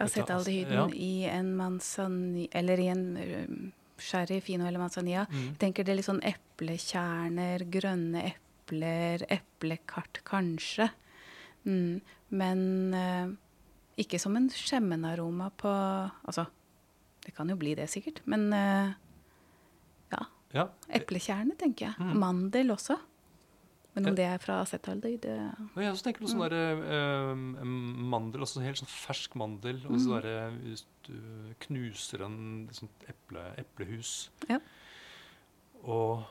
[0.00, 0.86] Acetaldehyden Ja.
[0.88, 2.48] i en manzani...
[2.52, 3.72] Eller i en um,
[4.02, 5.26] sherry, fino eller manzanilla.
[5.30, 5.44] Mm.
[5.52, 10.88] Jeg tenker det er litt sånn eplekjerner, grønne epler, eplekart kanskje.
[11.68, 12.00] Mm.
[12.34, 12.64] Men
[12.96, 13.28] eh,
[14.02, 16.46] ikke som en skjemmenaroma på Altså,
[17.22, 18.94] det kan jo bli det sikkert, men eh,
[20.52, 20.68] ja.
[20.92, 21.96] Eplekjerne, tenker jeg.
[21.98, 22.20] Mm.
[22.22, 22.98] Mandel også.
[23.92, 25.34] Men om det er fra acetaldehyd det...
[25.76, 27.64] Jeg også tenker noe sånn der, uh,
[28.12, 29.82] mandel, altså helt sånn fersk mandel.
[29.84, 31.18] Og så der, hvis du
[31.66, 32.38] knuser en
[32.72, 34.30] sånt eple, eplehus.
[34.48, 34.62] Ja.
[35.82, 36.24] Og,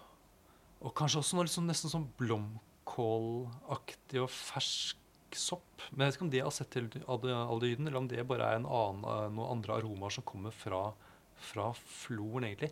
[0.81, 4.97] og kanskje også noe liksom, nesten sånn blomkålaktig og fersk
[5.37, 5.85] sopp.
[5.91, 9.05] Men jeg vet ikke om det er acetaldehyden, eller om det bare er en annen,
[9.05, 10.81] eh, noen andre aromaer som kommer fra,
[11.51, 12.71] fra floren, egentlig.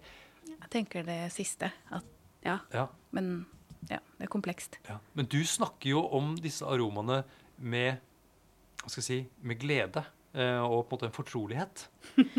[0.50, 1.72] Jeg tenker det siste.
[1.92, 2.06] At,
[2.46, 3.46] ja, Ja, men
[3.90, 4.78] ja, det er komplekst.
[4.88, 5.00] ja.
[5.16, 7.24] Men du snakker jo om disse aromaene
[7.58, 8.00] med
[8.80, 11.86] hva skal jeg si, med glede eh, og på en måte en fortrolighet.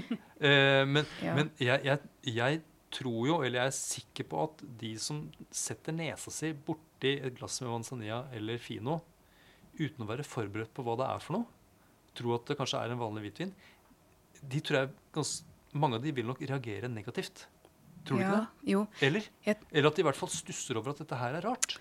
[0.41, 1.35] eh, men Ja.
[1.37, 5.21] men jeg, jeg, jeg tror jo, eller jeg er sikker på at de som
[5.55, 9.01] setter nesa si borti et glass med manzanilla eller fino
[9.79, 11.47] uten å være forberedt på hva det er for noe,
[12.19, 13.53] tror at det kanskje er en vanlig hvitvin,
[14.43, 15.25] de tror jeg
[15.79, 17.45] mange av de vil nok reagere negativt.
[18.07, 18.71] Tror du ja, ikke det?
[18.73, 18.87] Jo.
[19.07, 19.29] Eller?
[19.45, 21.77] Eller at de i hvert fall stusser over at dette her er rart.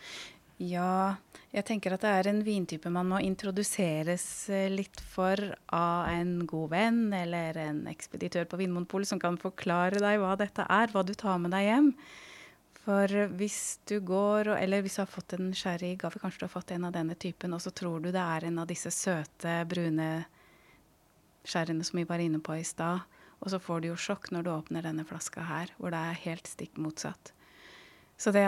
[0.60, 1.16] Ja,
[1.56, 5.40] jeg tenker at det er en vintype man må introduseres eh, litt for
[5.72, 10.66] av en god venn eller en ekspeditør på Vinmonopolet som kan forklare deg hva dette
[10.68, 11.94] er, hva du tar med deg hjem.
[12.84, 16.54] For hvis du går, eller hvis du har fått en sherry gave, kanskje du har
[16.58, 19.62] fått en av denne typen, og så tror du det er en av disse søte,
[19.70, 20.10] brune
[21.48, 23.06] sherryene som vi var inne på i stad,
[23.42, 26.24] og så får du jo sjokk når du åpner denne flaska her, hvor det er
[26.26, 27.32] helt stikk motsatt.
[28.20, 28.44] Så det,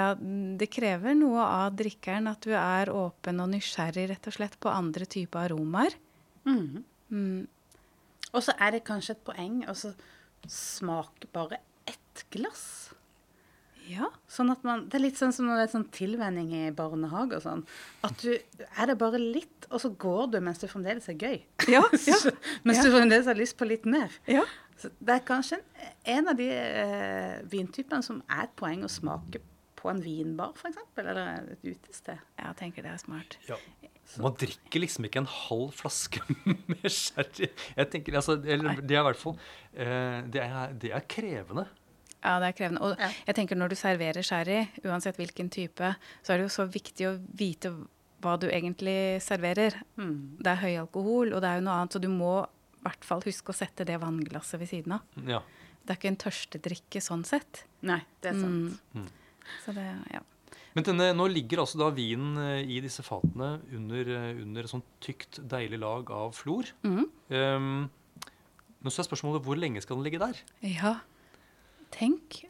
[0.60, 4.68] det krever noe av drikkeren at du er åpen og nysgjerrig rett og slett på
[4.74, 5.96] andre typer aromaer.
[6.44, 6.82] Mm.
[7.10, 7.48] Mm.
[8.34, 9.76] Og så er det kanskje et poeng å
[10.52, 12.66] smake bare ett glass.
[13.88, 14.08] Ja.
[14.30, 17.40] Sånn at man, Det er litt sånn som når det er sånn tilvenning i barnehage
[17.40, 17.64] og sånn.
[18.06, 21.40] At du er det bare litt, og så går du mens det fremdeles er gøy.
[21.72, 22.20] Ja, ja.
[22.68, 22.84] mens Ja.
[22.86, 24.12] du fremdeles har lyst på litt mer.
[24.28, 24.44] ja.
[24.82, 28.90] Så det er kanskje en, en av de eh, vintypene som er et poeng å
[28.92, 29.42] smake
[29.82, 32.20] på en vinbar, f.eks., eller et utested.
[32.38, 33.38] Jeg tenker det er smart.
[33.48, 33.58] Ja.
[34.22, 36.22] Man drikker liksom ikke en halv flaske
[36.70, 37.48] med sherry.
[37.78, 39.38] Jeg tenker, altså, eller, Det er i hvert fall
[39.74, 41.66] eh, det, er, det er krevende.
[42.22, 42.84] Ja, det er krevende.
[42.86, 43.10] Og Ja.
[43.32, 47.08] jeg tenker når du serverer sherry, uansett hvilken type, så er det jo så viktig
[47.10, 47.72] å vite
[48.22, 49.80] hva du egentlig serverer.
[49.98, 50.38] Mm.
[50.38, 52.36] Det er høy alkohol, og det er jo noe annet, så du må
[52.86, 55.22] hvert fall huske å sette det vannglasset ved siden av.
[55.28, 55.42] Ja.
[55.82, 57.64] Det er ikke en tørstedrikke sånn sett.
[57.88, 58.82] Nei, det er sant.
[58.94, 59.08] Mm.
[59.64, 60.22] Så det, ja.
[60.76, 64.72] Men denne, nå ligger altså da vinen eh, i disse fatene under, eh, under et
[64.72, 66.70] sånt tykt, deilig lag av flor.
[66.86, 67.04] Mm.
[67.34, 67.90] Um,
[68.82, 70.40] men så er spørsmålet hvor lenge skal den ligge der?
[70.64, 70.96] Ja,
[71.94, 72.44] tenk.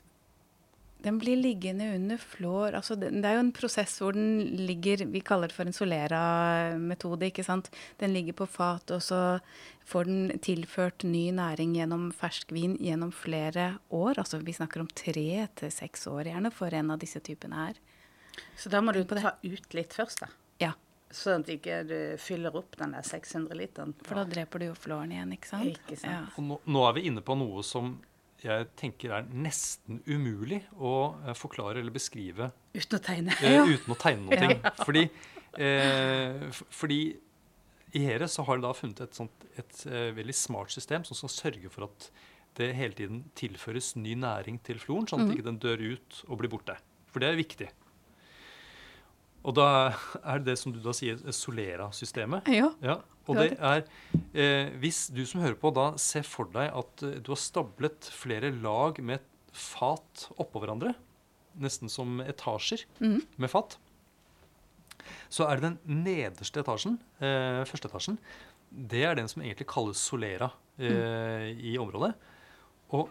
[1.02, 2.76] Den blir liggende under flår.
[2.78, 5.74] Altså, det, det er jo en prosess hvor den ligger Vi kaller det for en
[5.74, 7.26] solera-metode.
[7.32, 7.72] ikke sant?
[7.98, 9.40] Den ligger på fat, og så
[9.90, 14.20] får den tilført ny næring gjennom ferskvin gjennom flere år.
[14.22, 17.82] Altså Vi snakker om tre til seks år gjerne for en av disse typene her.
[18.58, 19.24] Så da må du Tenk på det.
[19.26, 20.28] ta ut litt først, da.
[20.62, 20.74] Ja,
[21.12, 23.94] Sånn at du ikke du fyller opp den der 600 literen.
[24.08, 25.66] for da dreper du jo flåren igjen, ikke sant?
[25.68, 26.14] Ikke sant.
[26.14, 26.22] Ja.
[26.38, 27.98] Og nå, nå er vi inne på noe som
[28.42, 33.36] jeg tenker er nesten umulig å eh, forklare eller beskrive Uten å tegne.
[33.44, 33.66] Ja.
[33.66, 34.72] Uh, uten å tegne noe.
[34.88, 35.04] Fordi,
[35.60, 37.00] uh, fordi
[37.92, 41.18] i Here så har de da funnet et, sånt, et uh, veldig smart system som
[41.20, 42.08] skal sørge for at
[42.60, 45.36] det hele tiden tilføres ny næring til floren, sånn at mm.
[45.36, 46.78] ikke den dør ut og blir borte.
[47.12, 47.68] For det er viktig.
[49.42, 49.68] Og da
[50.22, 52.50] er det det som du da sier, Solera-systemet.
[52.54, 52.70] Ja.
[52.84, 53.84] Ja, og det er
[54.34, 58.10] eh, Hvis du som hører på, da ser for deg at eh, du har stablet
[58.14, 60.94] flere lag med fat oppå hverandre,
[61.60, 63.20] nesten som etasjer mm.
[63.42, 63.76] med fat,
[65.32, 68.20] så er det den nederste etasjen, eh, første etasjen,
[68.72, 72.14] det er den som egentlig kalles solera eh, i området.
[72.96, 73.10] Og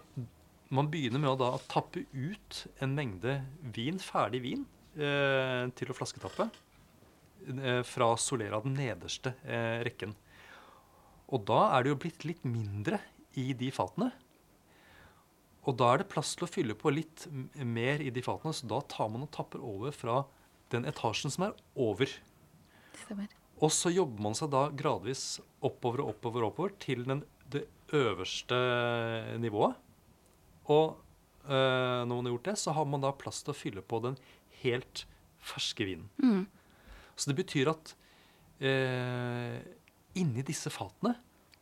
[0.72, 3.40] man begynner med å da tappe ut en mengde
[3.74, 4.64] vin, ferdig vin,
[4.94, 10.16] til å flasketappe eh, fra Solera, den nederste eh, rekken.
[11.30, 12.98] Og da er det jo blitt litt mindre
[13.38, 14.10] i de fatene.
[15.68, 18.68] Og da er det plass til å fylle på litt mer i de fatene, så
[18.70, 20.22] da tar man og tapper over fra
[20.72, 22.10] den etasjen som er over.
[23.04, 23.28] Stemmer.
[23.60, 27.22] Og så jobber man seg da gradvis oppover og oppover og oppover til den,
[27.52, 28.56] det øverste
[29.42, 29.76] nivået.
[30.70, 30.96] Og
[31.44, 34.00] øh, når man har gjort det, så har man da plass til å fylle på
[34.06, 34.16] den
[34.62, 35.04] helt
[35.40, 36.08] ferske vinen.
[36.22, 36.44] Mm.
[37.16, 37.94] Så det betyr at
[38.64, 39.58] eh,
[40.20, 41.14] inni disse fatene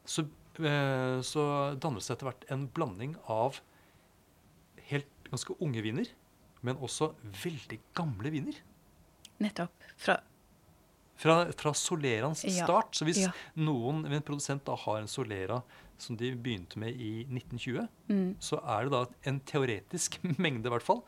[0.08, 0.24] så,
[0.58, 1.44] eh, så
[1.80, 3.60] danner det etter hvert en blanding av
[4.88, 6.08] helt ganske unge viner,
[6.64, 8.58] men også veldig gamle viner.
[9.42, 9.86] Nettopp.
[9.96, 10.18] Fra
[11.18, 12.94] Fra, fra Solerans Ja, start.
[12.94, 13.32] Så hvis ja.
[13.58, 15.56] noen, en produsent da har en Solera
[15.98, 18.28] som de begynte med i 1920, mm.
[18.38, 21.02] så er det da en teoretisk mengde, i hvert fall,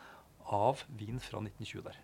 [0.47, 1.99] av vin fra 1920 der.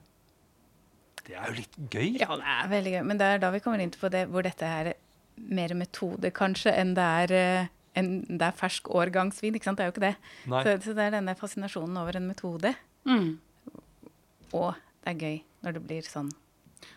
[1.27, 2.19] Det er jo litt gøy.
[2.21, 3.01] Ja, det er veldig gøy.
[3.09, 4.93] Men det er da vi kommer inn på det hvor dette er
[5.37, 9.57] mer metode, kanskje, enn det er, eh, enn det er fersk årgangsvin.
[9.59, 9.81] ikke sant?
[9.81, 10.15] Det er jo ikke det.
[10.47, 12.73] Så, så det er denne fascinasjonen over en metode.
[13.09, 13.35] Mm.
[14.55, 14.71] Og
[15.03, 16.31] det er gøy når det blir sånn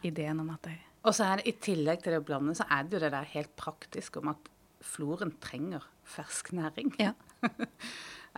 [0.06, 0.78] ideen om at det
[1.08, 3.14] Og så er det i tillegg til det å blande, så er det jo det
[3.16, 4.50] der helt praktisk om at
[4.86, 6.94] floren trenger fersk næring.
[7.02, 7.14] Ja.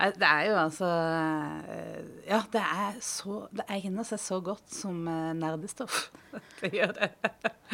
[0.02, 4.72] Eh, Det er jo altså eh, Ja, det er så Det egner seg så godt
[4.74, 6.08] som eh, nerdestoff.
[6.60, 7.10] Det gjør det.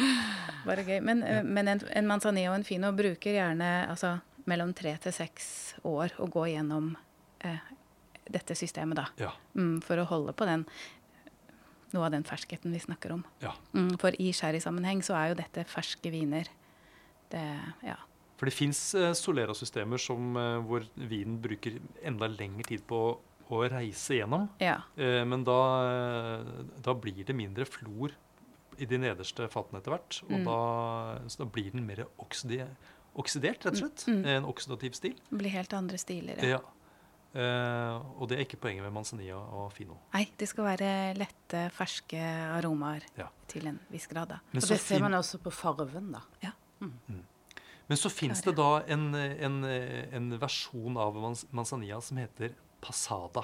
[0.67, 0.99] Bare gøy.
[1.05, 1.41] Men, ja.
[1.45, 4.15] men en, en manzanillo og en fino bruker gjerne altså,
[4.49, 5.49] mellom tre til seks
[5.87, 6.93] år å gå gjennom
[7.45, 7.59] eh,
[8.29, 9.05] dette systemet, da.
[9.21, 9.33] Ja.
[9.57, 10.65] Mm, for å holde på den
[11.93, 13.23] noe av den ferskheten vi snakker om.
[13.41, 13.55] ja.
[13.73, 16.49] Mm, for i sherrysammenheng så er jo dette ferske viner.
[17.29, 17.45] Det,
[17.85, 17.95] ja.
[18.39, 21.75] For det fins uh, Solera-systemer eh, hvor vinen bruker
[22.07, 23.17] enda lengre tid på å,
[23.51, 24.47] å reise gjennom.
[24.63, 24.77] ja.
[24.95, 25.57] Eh, men da,
[25.89, 28.15] eh, da blir det mindre flor
[28.79, 30.21] i de nederste fatene etter hvert.
[30.29, 30.45] Og Mm.
[30.47, 30.57] da,
[31.27, 32.61] så da blir den mer oksidi
[33.19, 34.05] oksidert, rett og slett.
[34.07, 34.25] Mm, mm.
[34.37, 35.15] En oksidativ stil.
[35.29, 36.39] Det blir helt andre stiler.
[36.39, 36.59] Ja.
[36.59, 36.59] Ja.
[37.29, 39.97] Uh, og det er ikke poenget med manzanilla og fino.
[40.15, 40.87] Nei, det skal være
[41.19, 42.17] lette, ferske
[42.55, 43.27] aromaer Ja.
[43.51, 44.39] til en viss grad, da.
[44.55, 46.21] Og det ser man også på farven, da.
[47.89, 51.17] Men så fins det da en, en, en versjon av
[51.51, 53.43] manzanilla som heter Pasada.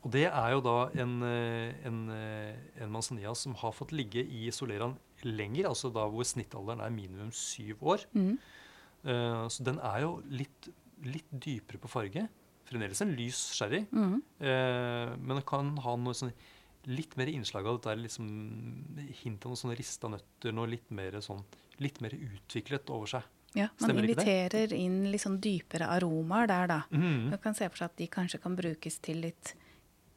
[0.00, 4.94] Og det er jo da en, en, en manzanilla som har fått ligge i soleraen
[5.26, 8.06] lenger, altså da hvor snittalderen er minimum syv år.
[8.16, 8.38] Mm.
[9.04, 10.70] Uh, så den er jo litt,
[11.04, 12.26] litt dypere på farge.
[12.70, 14.22] Fremdeles en lys sherry, Mm.
[14.40, 16.32] uh, men den kan ha noe sånn
[16.88, 18.28] litt mer innslag av dette, liksom
[19.20, 21.42] hint av noen sånne rista nøtter, noe litt mer sånn
[21.80, 23.28] litt mer utviklet over seg.
[23.56, 26.80] Ja, man Stemmer inviterer inn litt sånn dypere aromaer der, da.
[26.90, 27.30] Mhm.
[27.32, 29.54] Man kan se for seg at de kanskje kan brukes til litt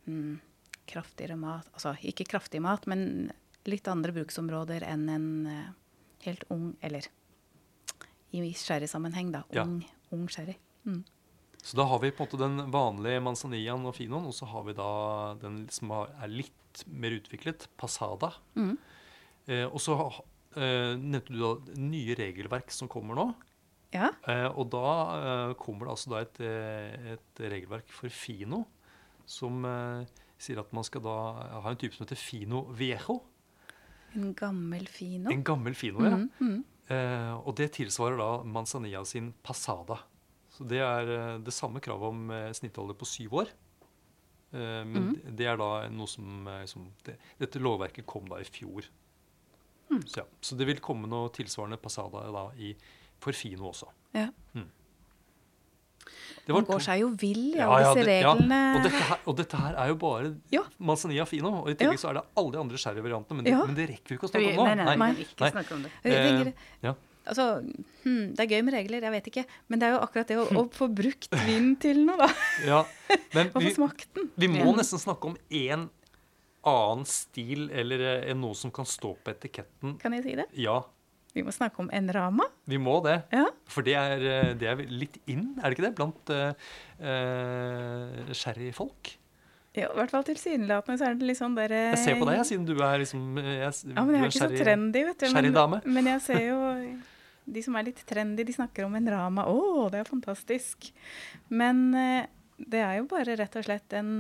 [0.06, 0.38] mm,
[0.90, 1.70] kraftigere mat.
[1.74, 3.32] Altså ikke kraftig mat, men
[3.66, 5.72] litt andre bruksområder enn en uh,
[6.26, 7.08] helt ung Eller
[8.34, 9.44] i sherrysammenheng, da.
[9.54, 9.64] Ja.
[9.64, 10.56] Ung, ung sherry.
[10.86, 11.04] Mm.
[11.64, 14.66] Så da har vi på en måte den vanlige manzanillaen og finoen, og så har
[14.68, 14.90] vi da
[15.40, 18.34] den som er litt mer utviklet, passada.
[18.58, 18.74] Mm.
[19.46, 19.96] Eh, og så
[20.56, 23.28] nevnte du da nye regelverk som kommer nå.
[23.94, 24.10] Ja.
[24.28, 24.86] Eh, og da
[25.18, 28.64] eh, kommer det altså da et, eh, et regelverk for fino
[29.26, 30.06] som eh,
[30.42, 31.14] sier at man skal da
[31.64, 33.20] ha en type som heter fino viejo.
[34.16, 35.30] En gammel fino.
[35.32, 36.18] En gammel fino, ja.
[36.18, 36.64] Mm, mm.
[36.94, 40.00] Eh, og det tilsvarer da manzanilla sin passada.
[40.54, 43.54] Så det er eh, det samme kravet om eh, snittalder på syv år.
[44.54, 48.36] Eh, men det- det er da noe som, eh, som det, Dette lovverket kom da
[48.38, 48.84] i fjor.
[50.06, 50.26] Så, ja.
[50.42, 52.74] så det vil komme noe tilsvarende passada da i,
[53.24, 53.88] for fino også.
[54.18, 54.30] Ja.
[56.44, 58.58] Det var Man går seg jo vill i Ja, alle ja, disse reglene.
[58.76, 60.64] Og, dette her, og dette her er jo bare Ja.
[60.80, 61.54] manzanilla fino.
[61.62, 61.78] Og i Ja.
[61.80, 63.38] tillegg så er det alle de andre sherryvariantene.
[63.38, 63.66] Men, Ja.
[63.66, 64.76] men det rekker vi ikke å snakke om nå.
[64.76, 65.12] nei, nei, Nei.
[65.14, 65.92] vi kan ikke snakke om det.
[66.04, 66.94] Eh, ja.
[67.26, 67.46] altså,
[68.04, 69.46] hmm, det er gøy med regler, jeg vet ikke.
[69.70, 72.28] Men det er jo akkurat det å, å få brukt vin til noe, da.
[72.66, 72.86] ja.
[73.34, 73.74] Men vi.
[74.36, 75.90] Vi må nesten snakke om en
[76.70, 79.98] annen stil eller enn noe som kan stå på etiketten.
[80.02, 80.48] Kan jeg si det?
[80.60, 80.82] Ja.
[81.34, 82.46] Vi må snakke om en rama.
[82.70, 83.18] Vi må det.
[83.34, 83.48] Ja.
[83.70, 86.54] For det er, eh, det er litt inn, er det ikke det, blant uh,
[88.38, 89.16] sherryfolk?
[89.74, 92.44] Ja, I hvert fall tilsynelatende så er det litt sånn der Jeg ser på deg,
[92.46, 95.32] siden du er liksom jeg, Ja, men jeg er ikke så trendy, vet du.
[95.34, 96.60] Men, men jeg ser jo
[97.44, 99.48] de som er litt trendy, de snakker om en rama.
[99.50, 100.92] Å, det er fantastisk.
[101.50, 102.30] Men eh,
[102.62, 104.12] det er jo bare rett og slett en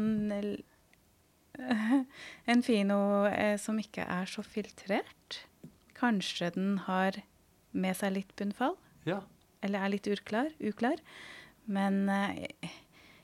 [2.51, 2.97] en fino
[3.29, 5.41] eh, som ikke er så filtrert.
[5.97, 7.19] Kanskje den har
[7.73, 8.75] med seg litt bunnfall,
[9.07, 9.21] Ja.
[9.61, 10.49] eller er litt uklar.
[10.61, 10.97] uklar.
[11.65, 12.69] Men eh,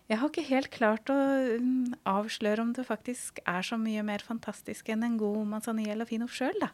[0.10, 1.18] jeg har ikke helt klart å
[1.60, 6.10] mm, avsløre om det faktisk er så mye mer fantastisk enn en god manzanilla og
[6.10, 6.72] fino sjøl, da.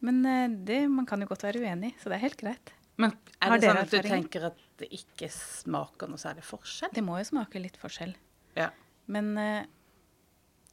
[0.00, 2.74] Men eh, det, man kan jo godt være uenig, så det er helt greit.
[2.98, 6.90] Men er det sånn at du tenker at det ikke smaker noe særlig forskjell?
[6.94, 8.14] Det må jo smake litt forskjell.
[8.58, 8.72] Ja.
[9.06, 9.66] Men eh,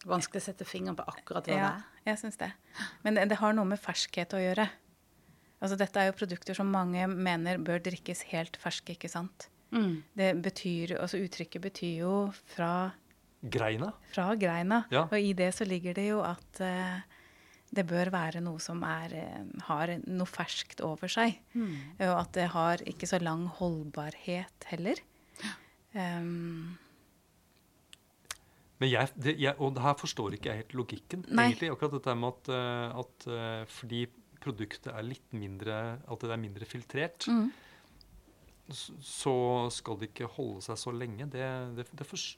[0.05, 2.09] Vanskelig å sette fingeren på akkurat hva ja, det er.
[2.11, 2.51] jeg syns det.
[3.05, 4.67] Men det, det har noe med ferskhet å gjøre.
[5.63, 9.47] Altså dette er jo produkter som mange mener bør drikkes helt ferske, ikke sant.
[9.73, 10.03] Mm.
[10.15, 12.13] Det betyr, altså Uttrykket betyr jo
[12.53, 12.91] fra,
[13.41, 13.91] Greina?
[14.13, 14.83] fra greina.
[14.93, 15.07] Ja.
[15.09, 17.01] Og i det så ligger det jo at uh,
[17.75, 21.39] det bør være noe som er, eh, har noe ferskt over seg.
[21.57, 21.73] Mm.
[22.07, 25.01] Og at det har ikke så lang holdbarhet heller.
[25.95, 26.77] Um,
[28.81, 31.25] Men jeg, det, jeg, og her forstår ikke jeg helt logikken.
[31.29, 31.45] Nei.
[31.51, 34.01] egentlig, Akkurat dette med at, eh, at eh, fordi
[34.43, 35.77] produktet er litt mindre
[36.11, 37.47] At det er mindre filtrert, mm.
[39.01, 39.35] så
[39.73, 41.27] skal det ikke holde seg så lenge.
[41.31, 41.45] Det,
[41.77, 42.35] det, det fors-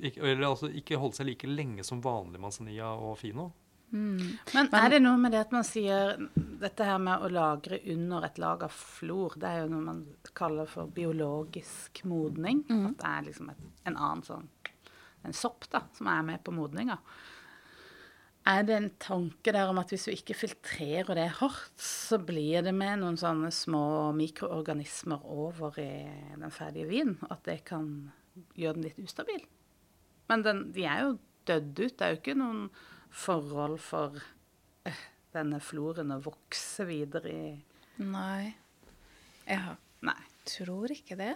[0.00, 3.52] ikke, eller altså ikke holde seg like lenge som vanlig manzanilla og fino.
[3.92, 4.16] Mm.
[4.52, 7.78] Men Men- er det noe med det at man sier dette her med å lagre
[7.92, 10.00] under et lag av flor, det er jo noe man
[10.34, 12.64] kaller for biologisk modning.
[12.68, 12.86] Mm.
[12.90, 14.48] At det er liksom et, en annen sånn
[15.26, 16.98] en sopp da, som er med på modninga.
[18.46, 22.62] Er det en tanke der om at hvis du ikke filtrerer det hardt, så blir
[22.62, 25.90] det med noen sånne små mikroorganismer over i
[26.38, 27.18] den ferdige vinen?
[27.26, 27.88] At det kan
[28.54, 29.42] gjøre den litt ustabil?
[30.30, 31.16] Men den, de er jo
[31.50, 31.96] dødd ut.
[31.98, 32.68] Det er jo ikke noen
[33.10, 34.14] forhold for
[34.86, 35.02] øh,
[35.34, 37.50] denne floren å vokse videre i
[37.96, 38.52] Nei.
[39.46, 40.20] Jeg har, Nei.
[40.46, 41.32] tror ikke det.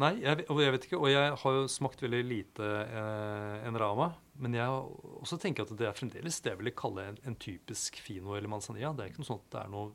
[0.00, 3.76] Nei, jeg, og jeg vet ikke, og jeg har jo smakt veldig lite eh, en
[3.78, 4.08] rama.
[4.40, 4.86] Men jeg har
[5.20, 8.48] også tenker at det er fremdeles det jeg ville kalle en, en typisk fino eller
[8.50, 8.94] manzanilla.
[8.96, 9.92] Det er ikke noe sånn at det er noe,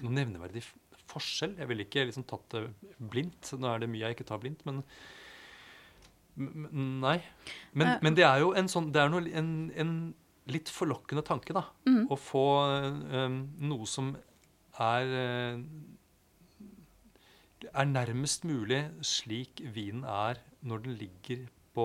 [0.00, 0.64] noe nevneverdig
[1.08, 1.58] forskjell.
[1.60, 2.64] Jeg ville ikke liksom tatt det
[3.12, 3.52] blindt.
[3.60, 4.82] Nå er det mye jeg ikke tar blindt, men
[6.38, 7.16] Nei.
[7.74, 7.98] Men, Eh.
[8.06, 9.92] men det er jo en sånn Det er noe, en, en
[10.46, 11.64] litt forlokkende tanke, da.
[11.88, 12.04] Mm.
[12.08, 12.44] Å få
[13.10, 14.12] um, noe som
[14.78, 15.58] er eh,
[17.72, 21.46] er nærmest mulig slik vinen er når den ligger
[21.78, 21.84] på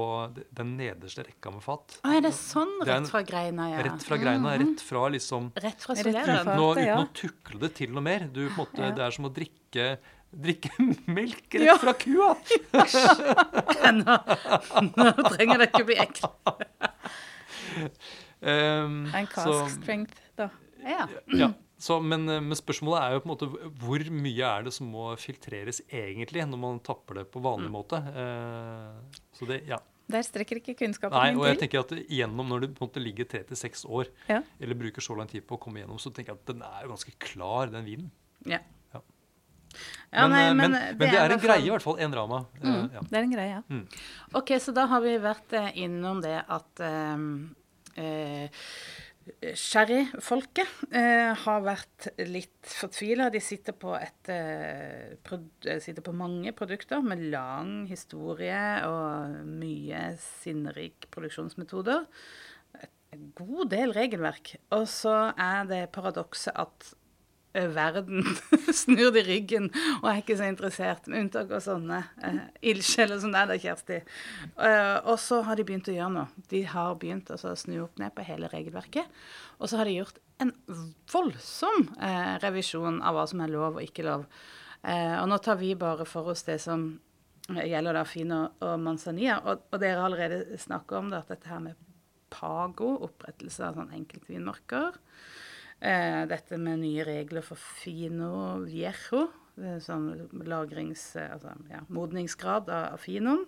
[0.58, 2.00] den nederste rekka med fat.
[2.02, 3.84] Å, er det sånn er rett fra greina, ja?
[3.86, 6.32] Rett fra greina, rett fra liksom Rett fra soleren?
[6.40, 8.26] fatet, nå, Uten å tukle det til noe mer.
[8.34, 8.92] Du, på en måte, Ja.
[8.98, 9.86] Det er som å drikke,
[10.34, 10.72] drikke
[11.14, 11.78] melk rett Ja.
[11.78, 12.32] fra kua.
[14.02, 14.18] nå,
[14.98, 16.32] nå trenger det ikke bli ekle.
[18.42, 20.50] Um, En cask strength, da.
[20.84, 21.06] Ja.
[21.38, 21.52] ja.
[21.84, 24.88] Så, men, eh, men spørsmålet er jo på en måte hvor mye er det som
[24.94, 27.76] må filtreres egentlig når man tapper det på vanlig Mm.
[27.76, 28.00] måte.
[28.14, 29.80] Eh, så det, ja.
[30.14, 32.90] Der strekker ikke kunnskapen Nei, min og jeg tenker at igjennom når du på en
[32.90, 34.42] måte ligger tre til seks år, Ja.
[34.62, 36.84] eller bruker så lang tid på å komme igjennom, så tenker jeg at den er
[36.84, 38.12] jo ganske klar, den vinen.
[38.46, 38.60] Ja.
[38.94, 39.00] Ja.
[40.14, 41.98] Ja, men, nei, men, men, det, men det er en greie, i hvert fall.
[42.04, 42.46] En drama.
[42.62, 43.00] Eh, Mm, ja.
[43.10, 43.82] det er en greie, ja.
[44.36, 47.18] Ok, så da har vi vært eh, innom det at eh,
[48.04, 48.50] eh,
[49.56, 53.30] Sherryfolket eh, har vært litt fortvila.
[53.32, 60.06] De sitter på, et, eh, eh, sitter på mange produkter med lang historie og mye
[60.22, 62.04] sinnrik produksjonsmetoder.
[63.14, 64.56] En god del regelverk.
[64.76, 66.94] Og så er det paradokset at
[67.54, 68.26] verden
[68.84, 73.34] snur de ryggen og er ikke så interessert, med unntak av sånne uh, ildsjeler som
[73.36, 74.00] deg, da, Kjersti.
[74.58, 76.44] Eh, og så har de begynt å gjøre noe.
[76.50, 79.22] De har begynt altså, å snu opp ned på hele regelverket.
[79.60, 80.52] Og så har de gjort en
[81.14, 84.28] voldsom eh, revisjon av hva som er lov og ikke lov.
[84.84, 86.88] Eh, og nå tar vi bare for oss det som
[87.54, 89.40] eh, gjelder da Fino og Manzanilla.
[89.46, 91.80] Og, og dere har allerede snakka om det, at dette her med
[92.34, 94.98] Pago, opprettelse av sånn enkeltvinmarker.
[95.84, 99.26] Eh, dette med nye regler for Fino Viejo,
[99.84, 100.06] sånn
[100.48, 101.10] lagrings...
[101.20, 103.44] eh, Altså, ja, modningsgrad av, av Finoen.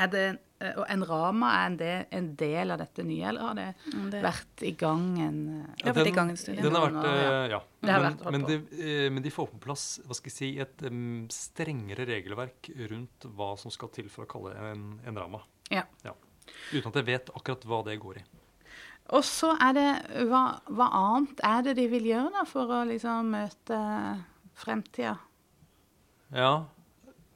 [0.00, 0.22] Er det,
[0.64, 3.66] eh, og en rama, er en del, en del av dette nye, eller har det
[3.92, 5.40] Mm, det- vært i gang en
[5.84, 6.62] ja, Det i gang en stund.
[6.62, 7.60] Den har vært, ja.
[7.82, 10.50] Det har men, vært men, de, men de får på plass hva skal jeg si,
[10.58, 10.78] et
[11.28, 15.42] strengere regelverk rundt hva som skal til for å kalle en, en rama.
[15.70, 15.84] Ja.
[16.72, 18.24] Uten at jeg vet akkurat hva det går i.
[19.16, 19.88] Og så er det
[20.30, 23.80] hva, hva annet er det de vil gjøre da for å liksom møte
[24.60, 25.16] fremtida?
[26.30, 26.52] Ja.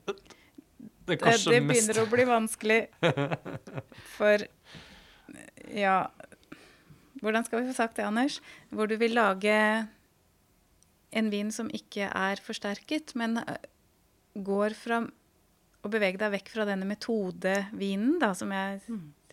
[0.07, 2.79] Det, Det, begynner å bli vanskelig.
[4.16, 4.45] For
[5.75, 5.97] ja
[7.25, 8.39] Hvordan skal vi få sagt det, Anders?
[8.68, 9.57] Hvor du vil lage
[11.14, 13.68] en vin som ikke er forsterket, men øh,
[14.45, 18.83] går fra å bevege deg vekk fra denne metodevinen, da, som jeg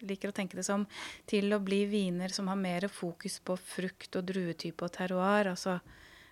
[0.08, 0.86] liker å tenke det som,
[1.30, 5.52] til å bli viner som har mer fokus på frukt og druetype og terroir.
[5.54, 5.80] Altså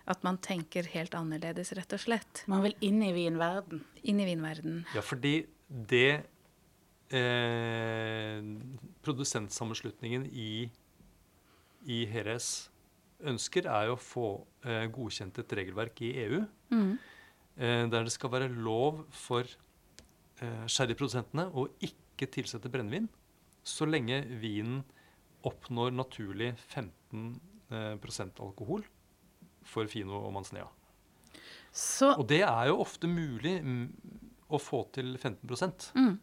[0.10, 2.44] at man tenker helt annerledes, rett og slett.
[2.50, 3.84] Man vil inn i vinverden.
[4.10, 4.80] Inn i vinverden.
[4.96, 6.24] Ja, fordi det
[7.14, 8.42] eh,
[9.06, 10.70] Produsentsammenslutningen i,
[11.90, 12.70] i Heres
[13.28, 14.28] ønsker, er jo å få
[14.64, 16.98] eh, godkjent et regelverk i EU Mm.
[17.58, 23.08] eh, der det skal være lov for eh, sherryprodusentene å ikke tilsette brennevin
[23.70, 24.82] så lenge vinen
[25.48, 27.40] oppnår naturlig 15
[27.72, 27.96] eh,
[28.44, 28.84] alkohol
[29.64, 30.70] for Fino og Manzanilla.
[31.72, 33.60] Så, Og det er jo ofte mulig
[34.50, 36.20] å få til 15 Mm.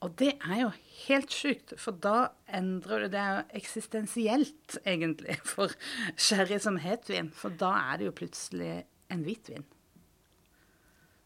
[0.00, 0.70] og det er jo
[1.08, 5.68] helt sjukt, for da endrer du Det er jo eksistensielt, egentlig, for
[6.16, 7.30] sherry som hetvin.
[7.30, 9.64] For da er det jo plutselig en hvitvin.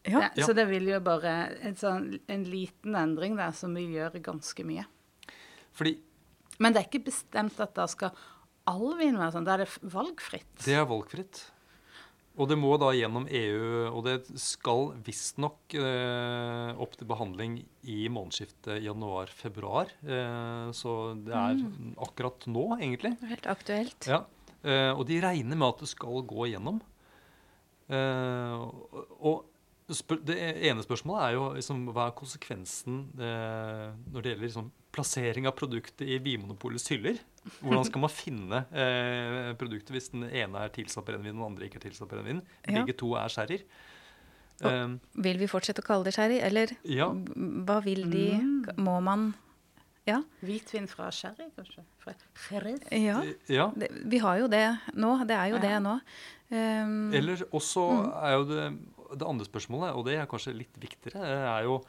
[0.03, 0.19] Ja.
[0.19, 0.45] Det, Ja.
[0.45, 4.65] Så det vil jo bare en, sånn, en liten endring der som vil gjøre ganske
[4.67, 4.83] mye.
[5.73, 5.97] Fordi
[6.61, 8.13] Men det er ikke bestemt at da skal
[8.69, 9.47] all vin være sånn.
[9.47, 10.53] Da er det valgfritt.
[10.65, 11.41] det er valgfritt.
[12.33, 17.97] Og det må da gjennom EU, og det skal visstnok eh, opp til behandling i
[18.09, 19.91] månedsskiftet januar-februar.
[20.01, 21.61] Eh, så det er
[22.01, 23.13] akkurat nå, egentlig.
[23.29, 24.09] Helt aktuelt.
[24.09, 24.23] Ja.
[24.65, 26.81] Eh, og de regner med at det skal gå gjennom.
[27.93, 28.65] Eh,
[29.21, 29.52] og spør,
[29.87, 30.37] det
[30.69, 35.55] ene spørsmålet er jo liksom, hva er konsekvensen eh, når det gjelder liksom, plassering av
[35.59, 37.17] produktet i Vinmonopolets hyller?
[37.59, 41.67] Hvordan skal man finne eh, produktet hvis den ene er tilsatt brennevin og den andre
[41.67, 42.39] ikke er tilsatt brennevin?
[42.71, 42.85] Ja.
[43.03, 43.65] To er sherryer.
[44.63, 44.87] Og- Eh,
[45.25, 48.27] Vil vi fortsette å kalle det sherry, eller ja, hva vil de?
[48.77, 49.33] Må man
[50.05, 50.21] Ja.
[50.43, 51.83] Hvitvin fra sherry, kanskje?
[51.99, 52.13] Fra
[52.91, 53.23] ja.
[53.47, 53.71] ja.
[53.75, 55.25] Det, vi har jo det nå.
[55.25, 55.61] Det er jo Ja.
[55.61, 55.99] det nå.
[56.53, 58.65] Um, Eller også er jo det
[59.19, 61.83] det andre spørsmålet, og det er kanskje litt viktigere, er jo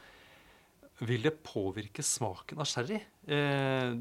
[1.03, 3.01] Vil det påvirke smaken av sherry?
[3.27, 3.95] Eh,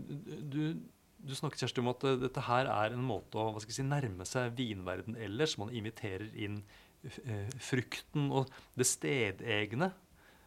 [0.53, 0.77] du,
[1.17, 4.53] du snakket Kjersti, om at eh, dette her er en måte å si, nærme seg
[4.53, 5.57] vinverden ellers.
[5.57, 6.59] Man inviterer inn
[7.01, 9.89] eh, frukten og det stedegne.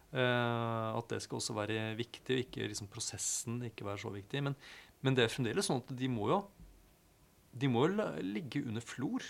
[0.07, 4.39] At det skal også være viktig, og ikke liksom, prosessen ikke være så viktig.
[4.47, 4.55] Men,
[5.03, 6.39] men det er fremdeles sånn at de må jo
[7.57, 9.25] de må jo ligge under flor.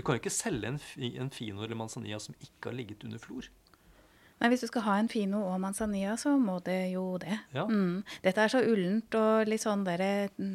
[0.00, 0.78] Du kan jo ikke selge en,
[1.20, 3.50] en Fino eller Manzanilla som ikke har ligget under flor.
[4.40, 7.36] Nei, Hvis du skal ha en Fino og Manzanilla, så må det jo det.
[7.52, 7.66] Ja.
[7.68, 7.98] Mm.
[8.24, 10.54] Dette er så ullent og litt sånn derre mm,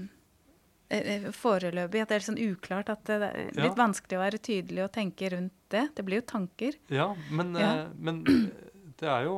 [0.90, 3.68] eh, eh, foreløpig at det er litt sånn uklart at det er Ja.
[3.68, 5.84] litt vanskelig å være tydelig og tenke rundt det.
[6.00, 6.80] Det blir jo tanker.
[6.90, 7.70] Ja, men, Ja.
[7.84, 8.24] eh, men
[8.98, 9.38] det er jo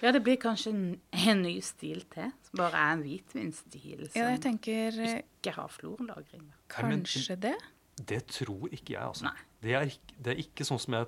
[0.00, 2.32] Ja, det blir kanskje en, en ny stil til.
[2.48, 6.48] Som bare er en hvitvinstil som Ja, jeg tenker ikke har florlagring.
[6.72, 7.54] kanskje det.
[7.96, 9.30] Det tror ikke jeg, altså.
[9.64, 11.06] Det er, ikke, det er ikke sånn som jeg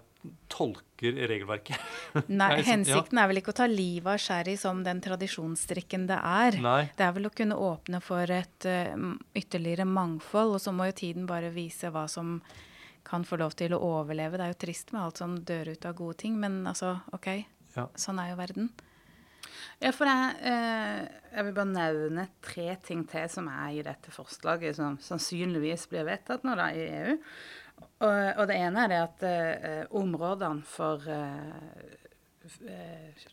[0.48, 1.76] tolker regelverket.
[2.28, 6.16] Nei, sånn- hensikten er vel ikke å ta livet av sherry som den tradisjonsdrikken det
[6.20, 6.56] er.
[6.64, 6.78] Nei.
[6.96, 8.94] Det er vel å kunne åpne for et uh,
[9.36, 12.38] ytterligere mangfold, og så må jo tiden bare vise hva som
[13.06, 14.38] kan få lov til å overleve.
[14.40, 17.28] Det er jo trist med alt som dør ut av gode ting, men altså, OK,
[17.76, 17.84] Ja.
[17.94, 18.70] sånn er jo verden.
[19.82, 20.14] Ja, for det,
[20.48, 21.02] eh,
[21.36, 26.06] jeg vil bare nevne tre ting til som er i dette forslaget, som sannsynligvis blir
[26.08, 27.16] vedtatt nå da i EU.
[28.00, 31.60] Og, og det ene er det at eh, områdene for eh,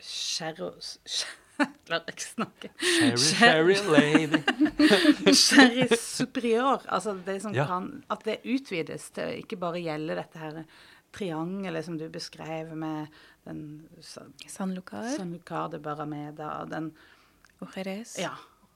[0.04, 0.98] sherros...
[1.54, 2.70] Jeg klarer ikke snakke.
[2.82, 4.40] Sherry, sherry lady.
[5.38, 6.82] Sherry superior.
[6.90, 7.68] Altså det som Ja.
[7.70, 10.58] kan At det utvides til ikke bare gjelde dette her
[11.14, 13.14] triangelet som du beskrev med
[13.46, 13.62] den
[14.02, 16.92] San Lucar San Lucar de Barrameda og den
[17.64, 18.18] og Jerez.
[18.20, 18.34] Ja,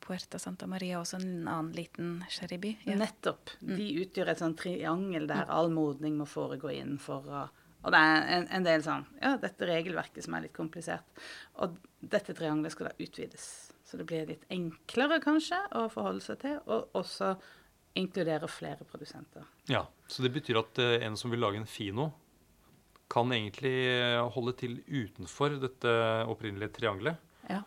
[0.08, 2.78] Puerta Santa Maria, også en annen liten sherryby.
[2.88, 2.96] Ja.
[2.96, 3.52] nettopp.
[3.60, 7.28] De utgjør et sånn triangel der all modning må foregå innenfor.
[7.28, 11.26] Og, og det er en, en del sånn Ja, dette regelverket som er litt komplisert.
[11.60, 13.48] Og dette triangelet skal da utvides.
[13.88, 16.58] Så det blir litt enklere, kanskje, å forholde seg til.
[16.68, 17.34] Og også
[17.98, 19.44] inkludere flere produsenter.
[19.72, 22.12] Ja, Så det betyr at eh, en som vil lage en Fino,
[23.10, 25.92] kan egentlig eh, holde til utenfor dette
[26.28, 27.18] opprinnelige triangelet
[27.50, 27.62] Ja.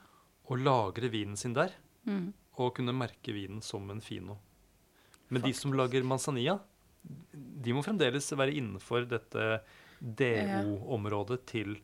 [0.51, 1.72] og lagre vinen sin der.
[2.05, 2.32] Mm.
[2.61, 4.36] Og kunne merke vinen som en Fino.
[5.30, 6.59] Men de som lager Manzanilla,
[7.03, 9.61] de må fremdeles være innenfor dette
[10.01, 11.76] DO-området til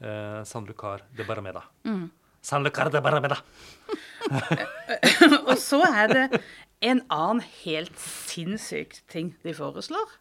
[0.00, 1.62] eh, San Lucar de Barameda.
[1.86, 2.08] Mm.
[2.44, 3.36] San Lucar de Barameda!
[5.48, 6.42] Og så er det
[6.84, 10.16] en annen helt sinnssyk ting de foreslår.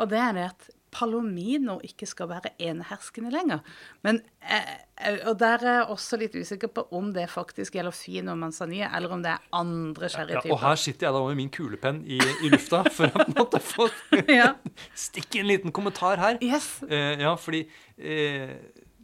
[0.00, 3.62] Og det er det at Palomino ikke skal være eneherskende lenger.
[4.04, 8.34] Men, eh, og der er jeg også litt usikker på om det faktisk gjelder Fino
[8.36, 10.52] Manzanilla, eller om det er andre Ja, sherrytyper.
[10.52, 13.88] og her sitter jeg da med min kulepenn i, i lufta for å måtte få
[14.28, 14.52] Ja.
[14.94, 16.38] stikke en liten kommentar her.
[16.44, 16.82] Yes.
[16.88, 17.64] Eh, ja, fordi
[17.98, 18.56] eh,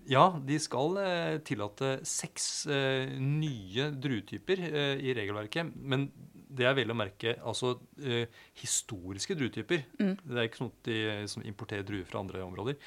[0.08, 5.72] Ja, de skal eh, tillate seks eh, nye druetyper eh, i regelverket.
[5.76, 6.06] Men
[6.48, 8.26] det er vel å merke altså eh,
[8.56, 9.82] historiske druetyper.
[9.98, 12.78] Det er ikke sånn at de som importerer druer fra andre områder.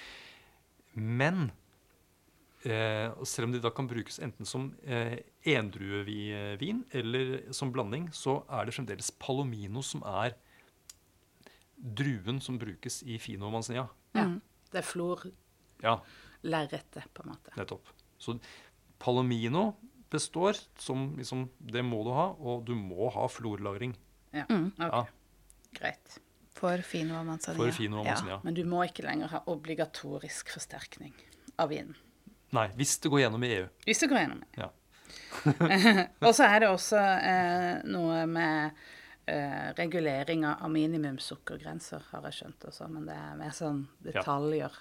[0.98, 1.52] Men
[2.66, 5.20] eh, selv om de da kan brukes enten som eh,
[5.54, 10.34] endruevin eller som blanding, så er det fremdeles palomino som er
[11.82, 13.88] druen som brukes i fino manzanilla.
[14.18, 14.28] Ja.
[14.72, 15.34] Det er florlerretet,
[15.84, 15.96] Ja,
[17.14, 17.52] på en måte.
[17.58, 17.88] nettopp.
[18.22, 18.36] Så
[19.02, 19.72] palomino
[20.12, 23.96] består som liksom Det må du ha, og du må ha florlagring.
[24.36, 24.46] Ja.
[24.50, 24.68] Mm.
[24.78, 25.06] ok, Ja,
[25.80, 26.20] Greit.
[26.62, 27.24] For fino Ja.
[27.24, 28.40] manzanilla.
[28.44, 31.14] Men du må ikke lenger ha obligatorisk forsterkning
[31.58, 31.96] av vinen.
[32.52, 33.68] Nei, hvis det går gjennom i EU.
[33.88, 34.44] Hvis det går gjennom.
[34.44, 34.68] i EU.
[34.68, 34.70] Ja.
[36.28, 38.72] Og så er det også eh, noe med
[39.32, 42.88] eh, regulering av minimumssukkergrenser, har jeg skjønt også.
[42.92, 44.76] Men det er mer sånn detaljer.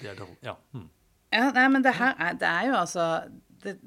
[0.00, 0.54] Det er det, ja.
[0.74, 0.88] Mm.
[1.34, 3.04] Ja, nei, men det her er, det er jo altså
[3.64, 3.78] det,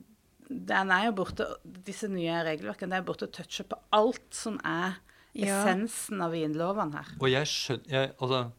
[0.49, 1.45] Den er jo borte
[1.87, 4.97] Disse nye regelverkene det er borte å touche på alt som er
[5.37, 5.59] Ja.
[5.59, 7.09] essensen av vinlovene her.
[7.19, 8.51] Og jeg skjønner jeg, Altså,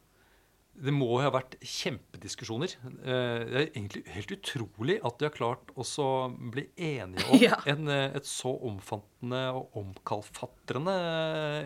[0.79, 2.77] det må jo ha vært kjempediskusjoner.
[3.03, 5.83] Eh, Det er egentlig helt utrolig at de har klart å
[6.53, 7.57] bli enige om Ja.
[7.67, 10.95] en, eh, et så omfattende og omkalfatrende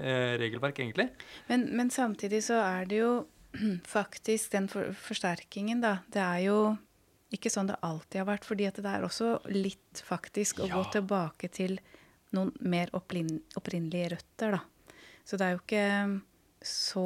[0.00, 1.10] eh, regelverk, egentlig.
[1.50, 3.26] Men, men samtidig så er det jo
[3.84, 5.98] faktisk den for, forsterkingen, da.
[6.08, 6.56] Det er jo
[7.32, 8.44] ikke sånn det alltid har vært.
[8.44, 11.78] fordi det er også litt faktisk å gå tilbake til
[12.32, 14.60] noen mer opprinnelige røtter, da.
[15.24, 16.20] Så det er jo ikke
[16.62, 17.04] så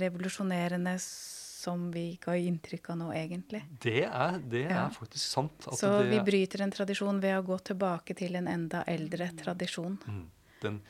[0.00, 3.62] revolusjonerende som vi ga inntrykk av nå, egentlig.
[3.82, 4.86] Det er, det Ja.
[4.86, 5.66] er faktisk sant.
[5.66, 9.30] at Så det, vi bryter en tradisjon ved å gå tilbake til en enda eldre
[9.36, 9.98] tradisjon.
[10.06, 10.30] Mm,
[10.62, 10.80] den,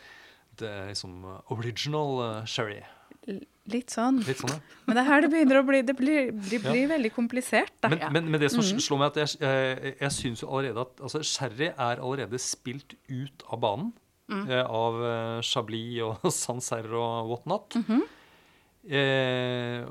[0.58, 2.82] det er liksom original uh, sherry.
[3.28, 3.40] L
[3.72, 4.22] litt sånn.
[4.26, 4.80] Litt sånn, ja.
[4.86, 6.74] Men det er her det begynner å bli Det blir, det Ja.
[6.94, 7.72] veldig komplisert.
[7.82, 8.82] Men, men, men det som mm.
[8.84, 12.94] slår meg, at jeg, jeg, jeg syns jo allerede at altså, sherry er allerede spilt
[13.08, 13.94] ut av banen.
[14.26, 17.76] Eh, av eh, Chablis og Sancerre og whatnot.
[17.78, 18.06] Mhm.
[18.90, 19.82] eh,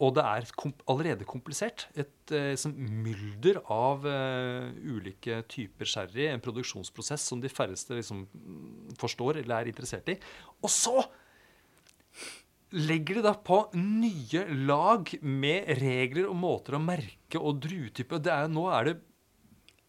[0.00, 1.84] og det er kom allerede komplisert.
[1.92, 2.72] Et eh, sånn
[3.04, 6.24] mylder av eh, ulike typer sherry.
[6.30, 10.16] En produksjonsprosess som de færreste liksom, mm, forstår eller er interessert i.
[10.64, 11.02] Og så
[12.72, 18.20] legger de da på nye lag med regler og måter å merke og druetype.
[18.22, 18.96] Det er, nå er det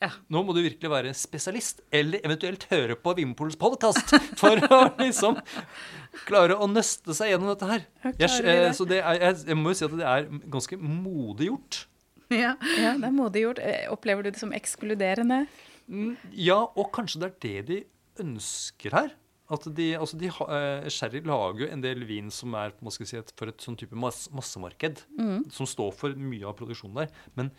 [0.02, 0.10] Ja.
[0.34, 5.38] nå må du virkelig være spesialist, eller eventuelt høre på Vimpols podkast for å liksom
[6.26, 7.86] klare å nøste seg gjennom dette her.
[8.08, 8.74] Jeg, Jeg, eh, det?
[8.80, 10.26] så det er, jeg, jeg må jo si at det er
[10.58, 11.84] ganske modig gjort.
[12.34, 12.56] Ja.
[12.80, 13.60] Ja, det er modig gjort.
[13.62, 15.44] Eh, Opplever du det som ekskluderende?
[15.92, 17.80] Mm, Ja, og kanskje det er det de
[18.26, 19.14] ønsker her.
[19.52, 22.94] At de, altså de, ha- eh, Sherry lager jo en del vin som er hva
[22.96, 25.04] skal si, for et sånn type mass, massemarked.
[25.52, 27.12] Som står for mye av produksjonen der.
[27.36, 27.52] Men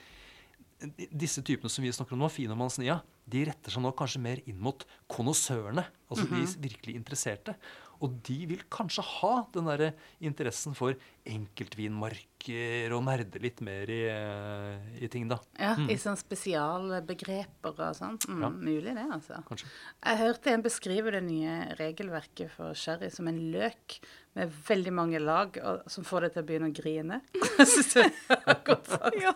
[1.15, 4.41] disse typene som vi snakker om nå, Fino og de retter seg nå kanskje mer
[4.51, 5.85] inn mot konnoissørene.
[6.11, 7.55] Altså de virkelig interesserte.
[8.03, 10.97] Og de vil kanskje ha den derre interessen for
[11.29, 15.39] enkeltvinmarker og nerde litt mer i, eh, i ting, da.
[15.59, 18.19] Ja, I sånn spesialbegreper og sånn.
[18.29, 18.51] Mm, Ja.
[18.51, 19.43] Mulig det, altså.
[19.47, 19.67] Kanskje.
[20.05, 24.01] Jeg hørte en beskrive det nye regelverket for sherry som en løk
[24.39, 27.19] med veldig mange lag, og, som får deg til å begynne å grine.
[27.59, 28.07] Jeg synes det
[28.37, 29.19] er godt sagt.
[29.21, 29.35] Ja.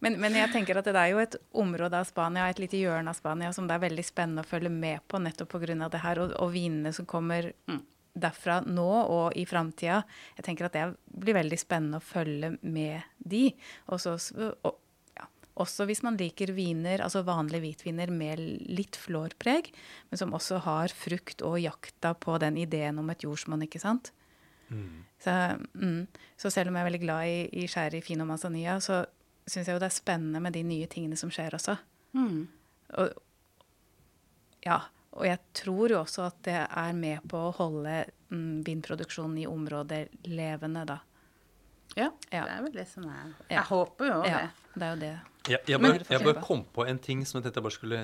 [0.00, 3.12] Men, men jeg tenker at det er jo et område av Spania, et lite hjørne
[3.12, 5.88] av Spania, som det er veldig spennende å følge med på nettopp pga.
[5.92, 7.50] det her, og, og vinene som kommer
[8.20, 10.02] derfra nå og i framtida.
[10.38, 13.50] Jeg tenker at det blir veldig spennende å følge med de.
[13.92, 14.16] Og så,
[15.60, 19.70] også hvis man liker viner, altså vanlige hvitviner med litt flårpreg,
[20.10, 24.12] men som også har frukt og jakta på den ideen om et jordsmonn, ikke sant?
[25.20, 25.30] Så,
[25.74, 26.06] mm,
[26.36, 29.02] så selv om jeg er veldig glad i, i sherry, fino manzanilla, så
[29.50, 31.76] syns jeg jo det er spennende med de nye tingene som skjer også.
[32.16, 32.46] Mm.
[33.02, 33.12] Og,
[34.66, 34.78] ja,
[35.16, 39.48] og jeg tror jo også at det er med på å holde mm, vinproduksjonen i
[39.50, 41.00] området levende, da.
[41.96, 42.44] Ja, Ja.
[42.46, 43.56] det er vel det som er Ja.
[43.56, 44.50] Jeg håper jo Ja, det.
[44.74, 45.20] det er jo det.
[45.48, 48.00] Jeg, jeg, bare, jeg bare kom på en ting som jeg tenkte jeg bare skulle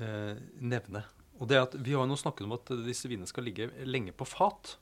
[0.00, 1.04] eh, nevne.
[1.40, 4.12] Og det er at Vi har nå snakket om at disse vinene skal ligge lenge
[4.12, 4.76] på fat.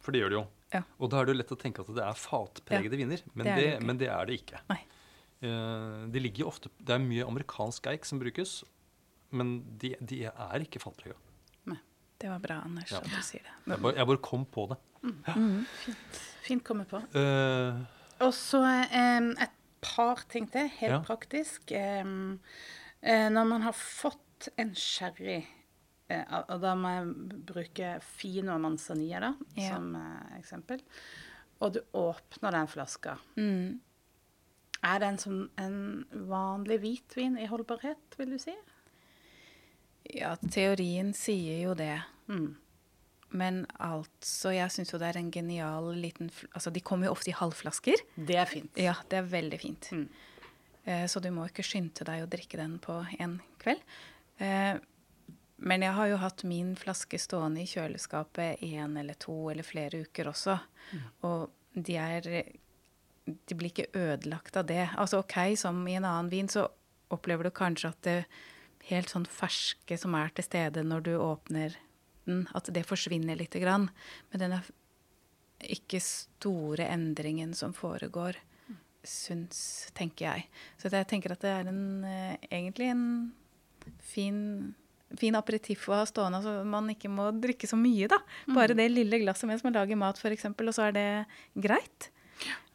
[0.00, 0.46] For det gjør de jo.
[0.72, 0.82] Ja.
[0.98, 3.20] Og da er det jo lett å tenke at det er fatpregede viner.
[3.34, 3.86] Men det det, er det ikke.
[3.86, 4.60] men det er det ikke.
[5.42, 8.62] Eh, de ligger ofte, Det er mye amerikansk eik som brukes,
[9.32, 11.14] men de, de er ikke fatprega.
[12.20, 12.98] Det var bra, Anders, Ja.
[12.98, 13.54] at du sier det.
[13.72, 14.76] Jeg bare, jeg bare kom på det.
[15.36, 15.64] Mm.
[16.44, 16.98] Fint kommet på.
[17.14, 17.80] Uh,
[18.20, 20.98] Og så um, et par ting til, helt Ja.
[21.00, 21.72] praktisk.
[21.72, 22.40] Um,
[23.02, 25.46] når man har fått en sherry,
[26.10, 29.70] eh, og da må jeg bruke Fino Manzanilla da, Ja.
[29.74, 29.94] som
[30.38, 30.80] eksempel,
[31.60, 33.80] og du åpner den flaska, Mm.
[34.84, 38.54] er den som en vanlig hvitvin i holdbarhet, vil du si?
[40.16, 41.96] Ja, teorien sier jo det.
[42.30, 42.54] Mm.
[43.30, 47.30] Men altså, jeg syns jo det er en genial liten Altså, de kommer jo ofte
[47.30, 48.02] i halvflasker.
[48.16, 48.72] Det er fint.
[48.78, 49.90] Ja, det er veldig fint.
[49.94, 50.06] Mm.
[50.84, 53.84] Eh, så du må ikke skynde deg å drikke den på en kveld.
[54.42, 54.80] Eh,
[55.60, 60.00] men jeg har jo hatt min flaske stående i kjøleskapet én eller to eller flere
[60.06, 60.56] uker også.
[61.28, 62.28] Og de er
[63.30, 64.88] De blir ikke ødelagt av det.
[64.98, 66.64] Altså OK, som i en annen vin, så
[67.12, 68.16] opplever du kanskje at det
[68.88, 71.76] helt sånn ferske som er til stede når du åpner
[72.26, 73.88] den, at det forsvinner lite grann.
[74.30, 74.70] Men den er
[75.60, 78.38] ikke store endringen som foregår,
[79.06, 80.46] syns, tenker jeg.
[80.80, 83.04] Så jeg tenker at det er en, eh, egentlig en
[84.04, 84.74] fin,
[85.16, 88.20] fin aperitiff å ha stående, så man ikke må drikke så mye, da.
[88.52, 91.08] Bare det lille glasset mens man lager mat, f.eks., og så er det
[91.56, 92.10] greit.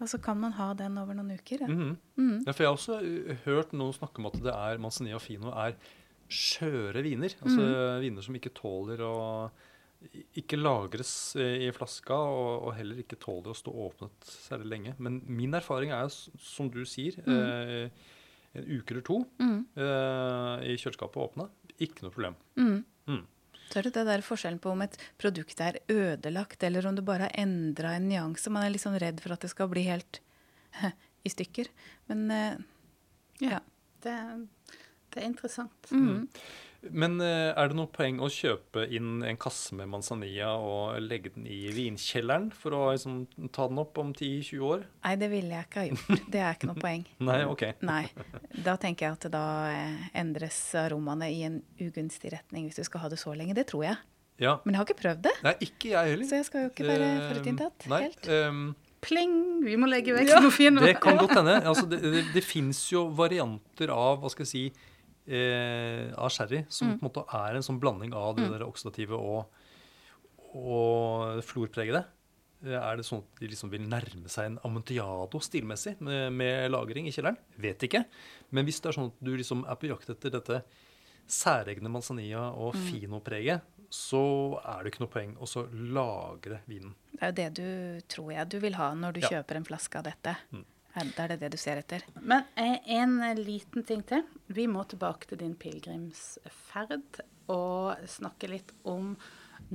[0.01, 1.63] Og så kan man ha den over noen uker.
[1.66, 1.68] Ja.
[1.72, 1.93] Mm.
[2.18, 2.43] Mm.
[2.45, 5.53] Ja, for jeg har også uh, hørt noen snakke om at det er Manzanilla Fino
[5.53, 5.78] er
[6.32, 7.36] skjøre viner.
[7.45, 7.66] Altså
[8.01, 9.13] viner som ikke tåler å
[10.38, 14.91] ikke lagres eh, i flaska, og, og heller ikke tåler å stå åpnet særlig lenge.
[15.01, 17.88] Men min erfaring er, som du sier, eh,
[18.55, 19.63] en uke eller to Mm.
[19.82, 21.47] eh, i kjøleskapet åpna.
[21.82, 22.36] Ikke noe problem.
[22.59, 23.26] Mm.
[23.66, 23.72] Mm.
[23.72, 27.01] Så er det det der forskjellen på om et produkt er ødelagt, eller om du
[27.05, 28.53] bare har endra en nyanse.
[28.53, 30.22] Man er litt sånn redd for at det skal bli helt
[31.26, 31.72] i stykker.
[32.11, 32.61] Men eh,
[33.49, 33.59] ja.
[34.05, 34.13] Det,
[35.13, 35.89] det er interessant.
[35.89, 36.28] Mm.
[36.91, 41.31] Men eh, er det noe poeng å kjøpe inn en kasse med manzanilla og legge
[41.36, 43.23] den i vinkjelleren for å liksom,
[43.55, 44.86] ta den opp om 10-20 år?
[45.05, 46.25] Nei, det ville jeg ikke ha gjort.
[46.33, 47.05] Det er ikke noe poeng.
[47.29, 47.63] Nei, ok.
[47.91, 48.03] Nei.
[48.65, 53.05] Da tenker jeg at da eh, endres aromaene i en ugunstig retning hvis du skal
[53.05, 53.57] ha det så lenge.
[53.57, 54.01] Det tror jeg.
[54.41, 54.57] Ja.
[54.65, 56.27] Men jeg har ikke prøvd det, Nei, ikke jeg heller.
[56.27, 58.27] så jeg skal jo ikke være Eh, forutinntatt uh, helt.
[58.27, 58.65] Um,
[59.05, 59.36] Pling!
[59.63, 60.81] Vi må legge vekk noe fint.
[60.81, 61.59] det kan godt hende.
[61.61, 64.63] Altså, det det, det fins jo varianter av hva skal jeg si,
[65.28, 66.99] eh, av sherry som Mm.
[66.99, 69.47] på en måte er en sånn blanding av det der oksidative og,
[70.55, 72.05] og florpregede.
[72.65, 76.71] Eh, Er det sånn at de liksom vil nærme seg en amontillado stilmessig med, med
[76.71, 77.38] lagring i kjelleren?
[77.61, 78.05] Vet ikke.
[78.51, 80.61] Men hvis det er sånn at du liksom er på jakt etter dette
[81.28, 82.86] særegne manzanilla og Mm.
[82.91, 86.93] fino-preget, så er det ikke noe poeng å så lagre vinen.
[87.13, 89.30] Det er jo det du tror jeg du vil ha når du Ja.
[89.30, 90.36] kjøper en flaske av dette.
[90.51, 90.65] Mm.
[90.95, 92.03] Det er det det du ser etter?
[92.23, 94.23] Men eh, en eh, liten ting til.
[94.47, 97.19] Vi må tilbake til din pilegrimsferd
[97.51, 99.11] og snakke litt om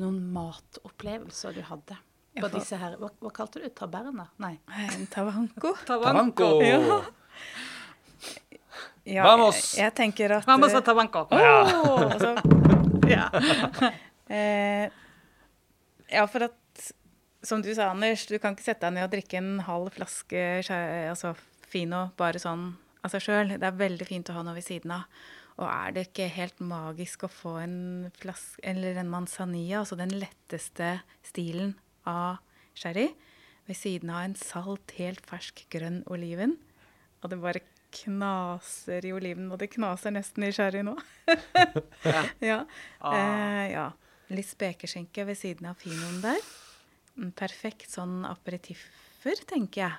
[0.01, 1.99] noen matopplevelser du hadde.
[2.39, 2.55] På får...
[2.55, 3.75] disse her, hva, hva kalte du det?
[3.77, 4.31] Taberna?
[4.41, 4.55] Nei.
[4.87, 5.75] En tavanco?
[5.87, 6.55] Tavanco!
[6.65, 7.03] Ja.
[9.11, 9.59] Ja, Vamos!
[9.75, 11.55] Jeg, jeg tenker at Vamos a eh, Oh, ja.
[12.15, 12.35] altså,
[13.15, 13.27] Ja.
[14.37, 14.91] eh,
[16.11, 16.60] ja, for at
[17.43, 20.41] Som du sa, Anders, du kan ikke sette deg ned og drikke en halv flaske
[21.09, 21.33] altså,
[21.71, 23.55] Fino bare sånn av seg sjøl.
[23.57, 25.07] Det er veldig fint å ha noe ved siden av.
[25.61, 27.79] Og er det ikke helt magisk å få en
[28.21, 30.95] flaske, eller en manzanilla, altså den letteste
[31.27, 31.75] stilen
[32.09, 32.41] av
[32.77, 33.11] sherry,
[33.69, 36.57] ved siden av en salt, helt fersk grønn oliven?
[37.21, 40.97] Og det bare knaser i oliven, og det knaser nesten i sherry nå.
[42.07, 42.25] Ja.
[42.41, 42.59] ja.
[43.01, 43.17] Ah.
[43.17, 43.91] Eh, ja.
[44.33, 46.41] Litt spekeskinke ved siden av finoen der.
[47.37, 49.99] Perfekt sånn aperitiffer, tenker jeg.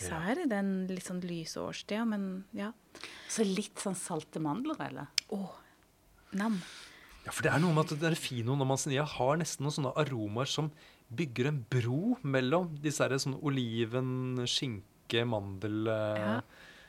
[0.00, 2.72] Især i den litt sånn lyse årstida, men ja.
[3.30, 5.10] Så litt sånn salte mandler, eller?
[5.30, 5.38] Å,
[6.40, 6.56] nam.
[7.26, 9.74] Ja, for det er noe med at det er finoen når manzanilla har nesten noen
[9.76, 10.70] sånne aromaer som
[11.14, 16.40] bygger en bro mellom disse her sånn oliven, skinke, mandel eh, Ja.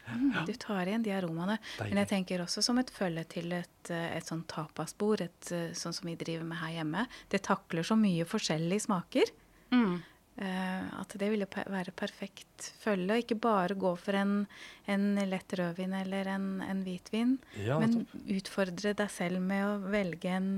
[0.08, 1.58] Mm, Du tar igjen de aromaene.
[1.78, 1.92] Deilig.
[1.92, 5.74] Men jeg tenker også som et følge til et, eh, et sånn tapasbord, et, eh,
[5.76, 7.04] sånn som vi driver med her hjemme.
[7.30, 9.34] Det takler så mye forskjellige smaker.
[9.72, 9.98] Mm.
[10.38, 13.12] eh, at det ville være perfekt følge.
[13.12, 14.48] og Ikke bare gå for en,
[14.88, 20.30] en lett rødvin eller en, en hvitvin, Ja, men utfordre deg selv med å velge
[20.30, 20.52] en,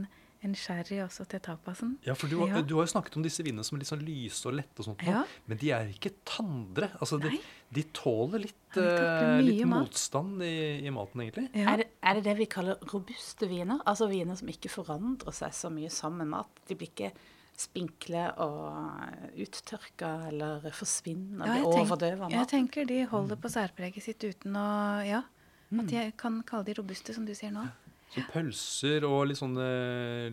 [0.43, 1.97] en sherry også til tapasen.
[2.05, 2.61] Ja, for du, Ja.
[2.61, 4.85] du har jo snakket om disse vinene som er litt sånn lyse og lette og
[4.91, 5.23] sånt, Ja.
[5.47, 6.91] men de er ikke tandre.
[6.99, 7.39] Altså, de,
[7.75, 11.49] de tåler litt, de eh, litt motstand i, i maten, egentlig.
[11.55, 11.73] Ja.
[11.73, 13.79] Er, det, er det det vi kaller robuste viner?
[13.85, 16.63] Altså viner som ikke forandrer seg så mye sammen med mat?
[16.67, 17.11] De blir ikke
[17.59, 24.23] spinkle og uttørka eller forsvinner, Ja, bli overdøva jeg tenker de holder på særpreget sitt
[24.23, 24.69] uten å
[25.05, 25.23] Ja.
[25.69, 27.67] At jeg kan kalle de robuste, som du sier nå.
[28.09, 29.65] Så pølser og litt sånne,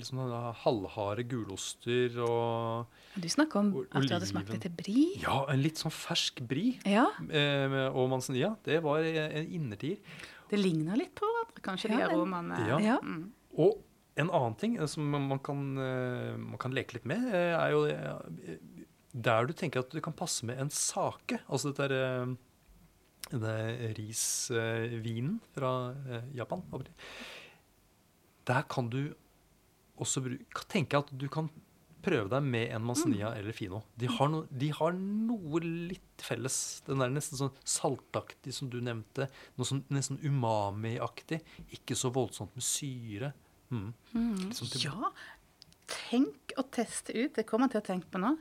[0.01, 2.87] litt sånne halvharde guloster og
[3.21, 4.63] Du snakka om at at du hadde smakt oliven.
[4.63, 5.05] etter bri.
[5.21, 6.79] Ja, en litt sånn fersk bri.
[6.89, 7.05] Ja.
[7.29, 9.99] Eh, man sier, ja, Det var en innertier.
[10.49, 12.67] Det ligner litt på hverandre, kanskje, Ja, de aromaene.
[12.67, 12.79] Ja.
[12.79, 12.97] ja.
[13.03, 13.33] Mm.
[13.59, 13.83] Og
[14.17, 17.75] en annen ting eh, som man kan, eh, man kan leke litt med, eh, er
[17.75, 17.85] jo
[19.17, 21.41] der du tenker at det kan passe med en sake.
[21.49, 22.35] Altså dette er
[23.31, 25.71] denne risvinen fra
[26.37, 26.63] Japan.
[28.47, 29.15] Der kan du
[29.97, 31.49] også bruke tenke at du kan
[32.07, 33.81] prøve deg med en manzanilla eller fino.
[33.99, 36.59] De har, no, de har noe litt felles.
[36.87, 39.31] Den er nesten sånn saltaktig som du nevnte.
[39.57, 41.41] Noe sånn nesten umami-aktig.
[41.75, 43.33] Ikke så voldsomt med syre.
[43.71, 43.91] Mm.
[44.47, 45.11] Litt sånn Ja,
[45.91, 48.37] tenk å teste ut, det kommer jeg til å tenke på nå,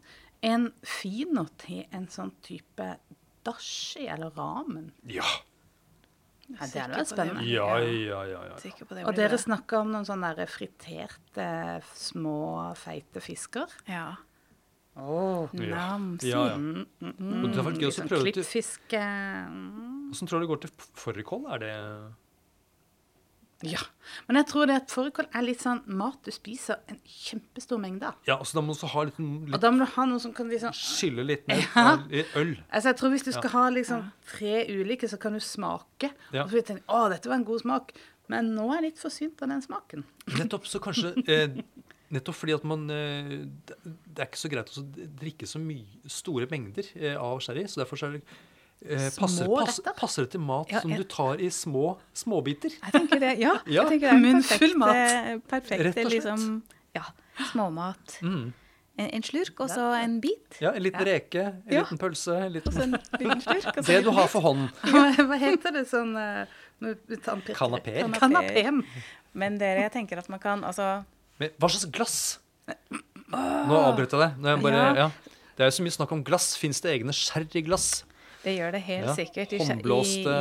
[0.45, 2.89] en fino til en sånn type
[3.45, 4.91] dashi eller ramen.
[5.09, 5.25] Ja.
[6.45, 7.43] Ja, det hadde vært spennende.
[7.49, 8.41] Ja, ja, ja.
[8.51, 9.05] ja.
[9.07, 11.47] Og dere snakker snakka om noen sånne friterte,
[11.97, 12.37] små,
[12.77, 13.71] feite fisker.
[13.89, 14.11] Ja.
[14.95, 15.49] Oh.
[15.51, 16.29] Namsen.
[16.29, 16.55] Ja, ja.
[16.55, 17.39] Mm, mm, mm.
[17.41, 19.01] Og det har vært gøy å sånn prøve til- Klippfiske
[20.13, 20.71] Åssen tror du det går til
[21.01, 21.49] fårikål?
[21.51, 21.73] Er det
[23.63, 23.79] Ja.
[24.27, 28.09] Men jeg tror det at fårikål er litt sånn mat du spiser en kjempestor mengde
[28.09, 28.17] av.
[28.27, 30.49] Ja, altså da må du ha litt, Og da må du ha noe som kan
[30.51, 31.63] liksom Skylle litt ned.
[31.75, 31.95] Ja.
[32.35, 32.51] Øl.
[32.69, 33.37] Altså, jeg tror Hvis du Ja.
[33.39, 36.11] skal ha liksom tre ulike, så kan du smake.
[36.33, 36.43] Ja.
[36.43, 37.93] Og så vil du å, dette var en god smak,
[38.27, 40.03] men nå er jeg litt forsynt av den smaken.
[40.37, 41.55] Nettopp, så kanskje eh,
[42.11, 43.31] Nettopp fordi at man eh,
[43.65, 44.83] det, det er ikke så greit å
[45.21, 47.65] drikke så mye store mengder eh, av sherry.
[47.67, 48.23] Så derfor så er det
[48.83, 52.69] eh, passer, Små pass, passer det til mat Ja, som du tar i små småbiter.
[52.81, 53.55] Jeg tenker det, ja.
[53.65, 53.85] Ja.
[53.85, 54.95] Jeg tenker det er en Munnfull perfekt, mat.
[54.95, 56.13] eh, perfekt Rett og slett.
[56.13, 56.63] liksom,
[56.95, 57.03] ja,
[57.51, 58.19] småmat.
[58.21, 58.53] Mm.
[58.97, 60.59] En, en slurk, og så en bit.
[60.63, 61.13] Ja, En liten Ja.
[61.13, 61.81] reke, en Ja.
[61.83, 62.35] liten pølse.
[62.45, 63.81] En liten, en liten slurk.
[63.85, 64.69] det du har for hånden.
[65.27, 66.45] Hva, heter det sånn eh,
[67.25, 67.55] tannpirker?
[67.59, 68.07] Kanapeer.
[68.15, 68.63] Kanapé.
[68.63, 69.03] Kanapé.
[69.35, 71.03] Men dere, jeg tenker at man kan altså
[71.39, 72.17] Men hva slags glass?
[73.35, 74.37] Nå avbrøt jeg deg.
[74.39, 74.93] Nå er jeg bare, Ja.
[74.95, 75.09] ja.
[75.57, 76.55] Det er jo så mye snakk om glass.
[76.59, 78.03] Fins det egne sherryglass?
[78.45, 79.53] Det gjør det helt Ja, sikkert.
[79.57, 80.35] I, håndblåste-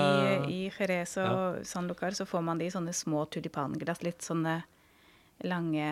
[0.51, 4.03] i, i, Jerez og San Lucar så får man de i sånne små tulipanglass.
[4.05, 4.59] Litt sånne
[5.49, 5.89] lange,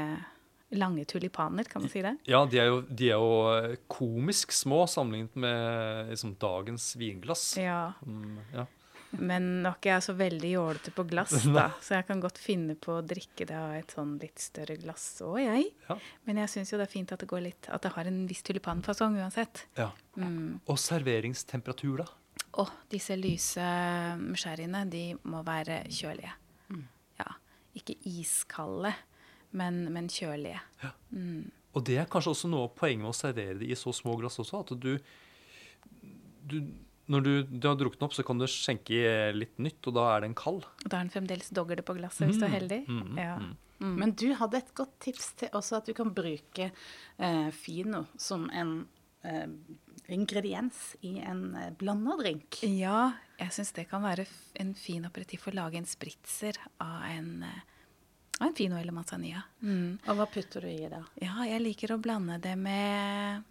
[0.77, 2.15] lange tulipaner, kan man si det?
[2.29, 7.47] Ja, de er, jo, de er jo eh, komisk små sammenlignet med liksom, dagens vinglass.
[7.61, 7.93] Ja.
[8.07, 8.67] Mm, ja.
[9.21, 11.67] Men nok er jeg så veldig jålete på glass, da.
[11.85, 15.05] Så jeg kan godt finne på å drikke det av et sånn litt større glass
[15.25, 15.69] òg, jeg.
[15.89, 15.99] Ja.
[16.29, 18.23] Men jeg syns jo det er fint at det går litt At det har en
[18.31, 19.67] viss tulipanfasong uansett.
[19.81, 19.91] ja.
[20.17, 20.61] Mm.
[20.69, 22.09] Og serveringstemperatur, da?
[22.61, 23.65] Og disse lyse
[24.37, 26.35] sherryene, de må være kjølige.
[27.21, 27.31] Ja.
[27.79, 28.93] Ikke iskalde,
[29.57, 30.61] men, men kjølige.
[31.17, 31.49] Mm.
[31.73, 34.19] Og det er kanskje også noe av poenget med å servere det i så små
[34.21, 34.61] glass også.
[34.67, 34.99] At du,
[36.45, 36.59] du
[37.11, 40.05] Når du, du har drukket den opp, så kan du skjenke litt nytt, og da
[40.14, 40.62] er den kald.
[40.84, 42.80] Da er den fremdeles dogger på glasset, hvis du er heldig.
[42.88, 43.36] Mm, mm, Ja.
[43.42, 43.53] mm.
[43.82, 43.94] Mm.
[43.98, 46.68] Men du hadde et godt tips til også at du kan bruke
[47.18, 48.86] eh, fino som en
[49.26, 49.48] eh,
[50.14, 52.61] ingrediens i en eh, blanderdrink.
[52.62, 53.09] Ja,
[53.40, 54.28] jeg syns det kan være
[54.62, 57.59] en fin aperitiff å lage en spritzer av en, eh,
[58.38, 59.42] av en fino eller manzanilla.
[59.66, 59.98] Mm.
[60.07, 61.03] Og hva putter du i da?
[61.18, 63.42] Ja, jeg liker å blande det med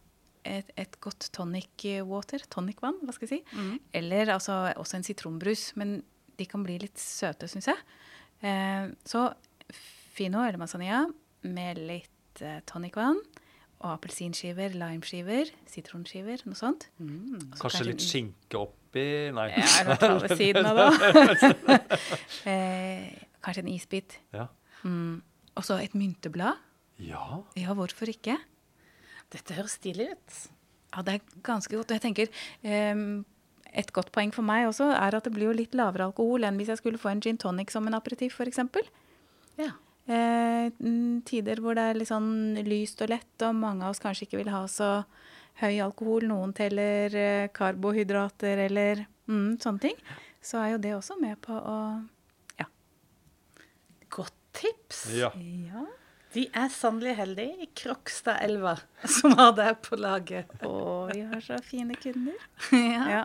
[0.47, 3.67] et, et godt tonic water, tonicvann, hva skal jeg si.
[3.97, 5.99] Eller altså også en sitronbrus, men
[6.39, 7.77] de kan bli litt søte, syns jeg.
[8.41, 9.27] Eh, så
[10.15, 11.05] fino eller manzanilla
[11.47, 13.21] med litt eh, tonicvann.
[13.81, 16.85] Og appelsinskiver, limeskiver, sitronskiver, noe sånt.
[17.01, 17.39] Mm.
[17.55, 19.47] Kanskje, Kanskje litt skinke oppi Nei.
[19.55, 20.89] Ja, er ved siden av da?
[22.51, 23.07] eh,
[23.41, 24.17] kanskje en isbit.
[24.35, 24.49] Ja.
[24.85, 25.21] Mm.
[25.57, 26.59] Og så et mynteblad.
[27.01, 27.41] ja.
[27.57, 28.37] Ja, hvorfor ikke?
[29.31, 30.39] Dette høres stilig ut.
[30.91, 31.93] Ja, det er ganske godt.
[31.95, 32.31] Jeg tenker
[32.95, 33.23] um,
[33.71, 36.57] Et godt poeng for meg også er at det blir jo litt lavere alkohol enn
[36.59, 38.59] hvis jeg skulle få en gin tonic som en aperitiff, f.eks.
[39.61, 39.71] Ja.
[40.11, 40.67] Eh,
[41.29, 44.41] tider hvor det er litt sånn lyst og lett, og mange av oss kanskje ikke
[44.41, 44.89] vil ha så
[45.61, 46.27] høy alkohol.
[46.27, 50.03] Noen teller eh, karbohydrater eller mm, sånne ting.
[50.43, 51.77] Så er jo det også med på å
[54.11, 55.05] Godt tips.
[55.15, 55.29] ja.
[55.71, 55.85] Ja.
[56.31, 58.77] De er sannelig heldige i Krokstadelva
[59.17, 60.51] som har deg på laget.
[60.63, 62.37] Å, vi har så fine kunder.
[62.71, 63.07] ja.
[63.11, 63.23] Ja.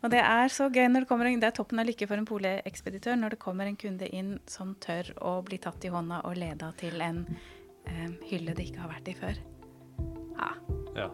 [0.00, 2.16] Og det er så gøy når det kommer en, Det er toppen av lykke for
[2.16, 6.22] en poleekspeditør når det kommer en kunde inn som tør å bli tatt i hånda
[6.24, 7.26] og leda til en
[7.84, 9.42] eh, hylle det ikke har vært i før.
[10.36, 10.50] Ja,
[10.96, 11.10] ja.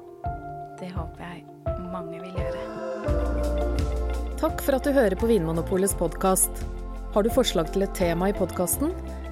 [0.78, 1.42] det håper jeg
[1.90, 2.62] mange vil gjøre.
[4.42, 6.64] Takk for at du hører på Vinmonopolets podkast.
[7.14, 8.94] Har du forslag til et tema i podkasten?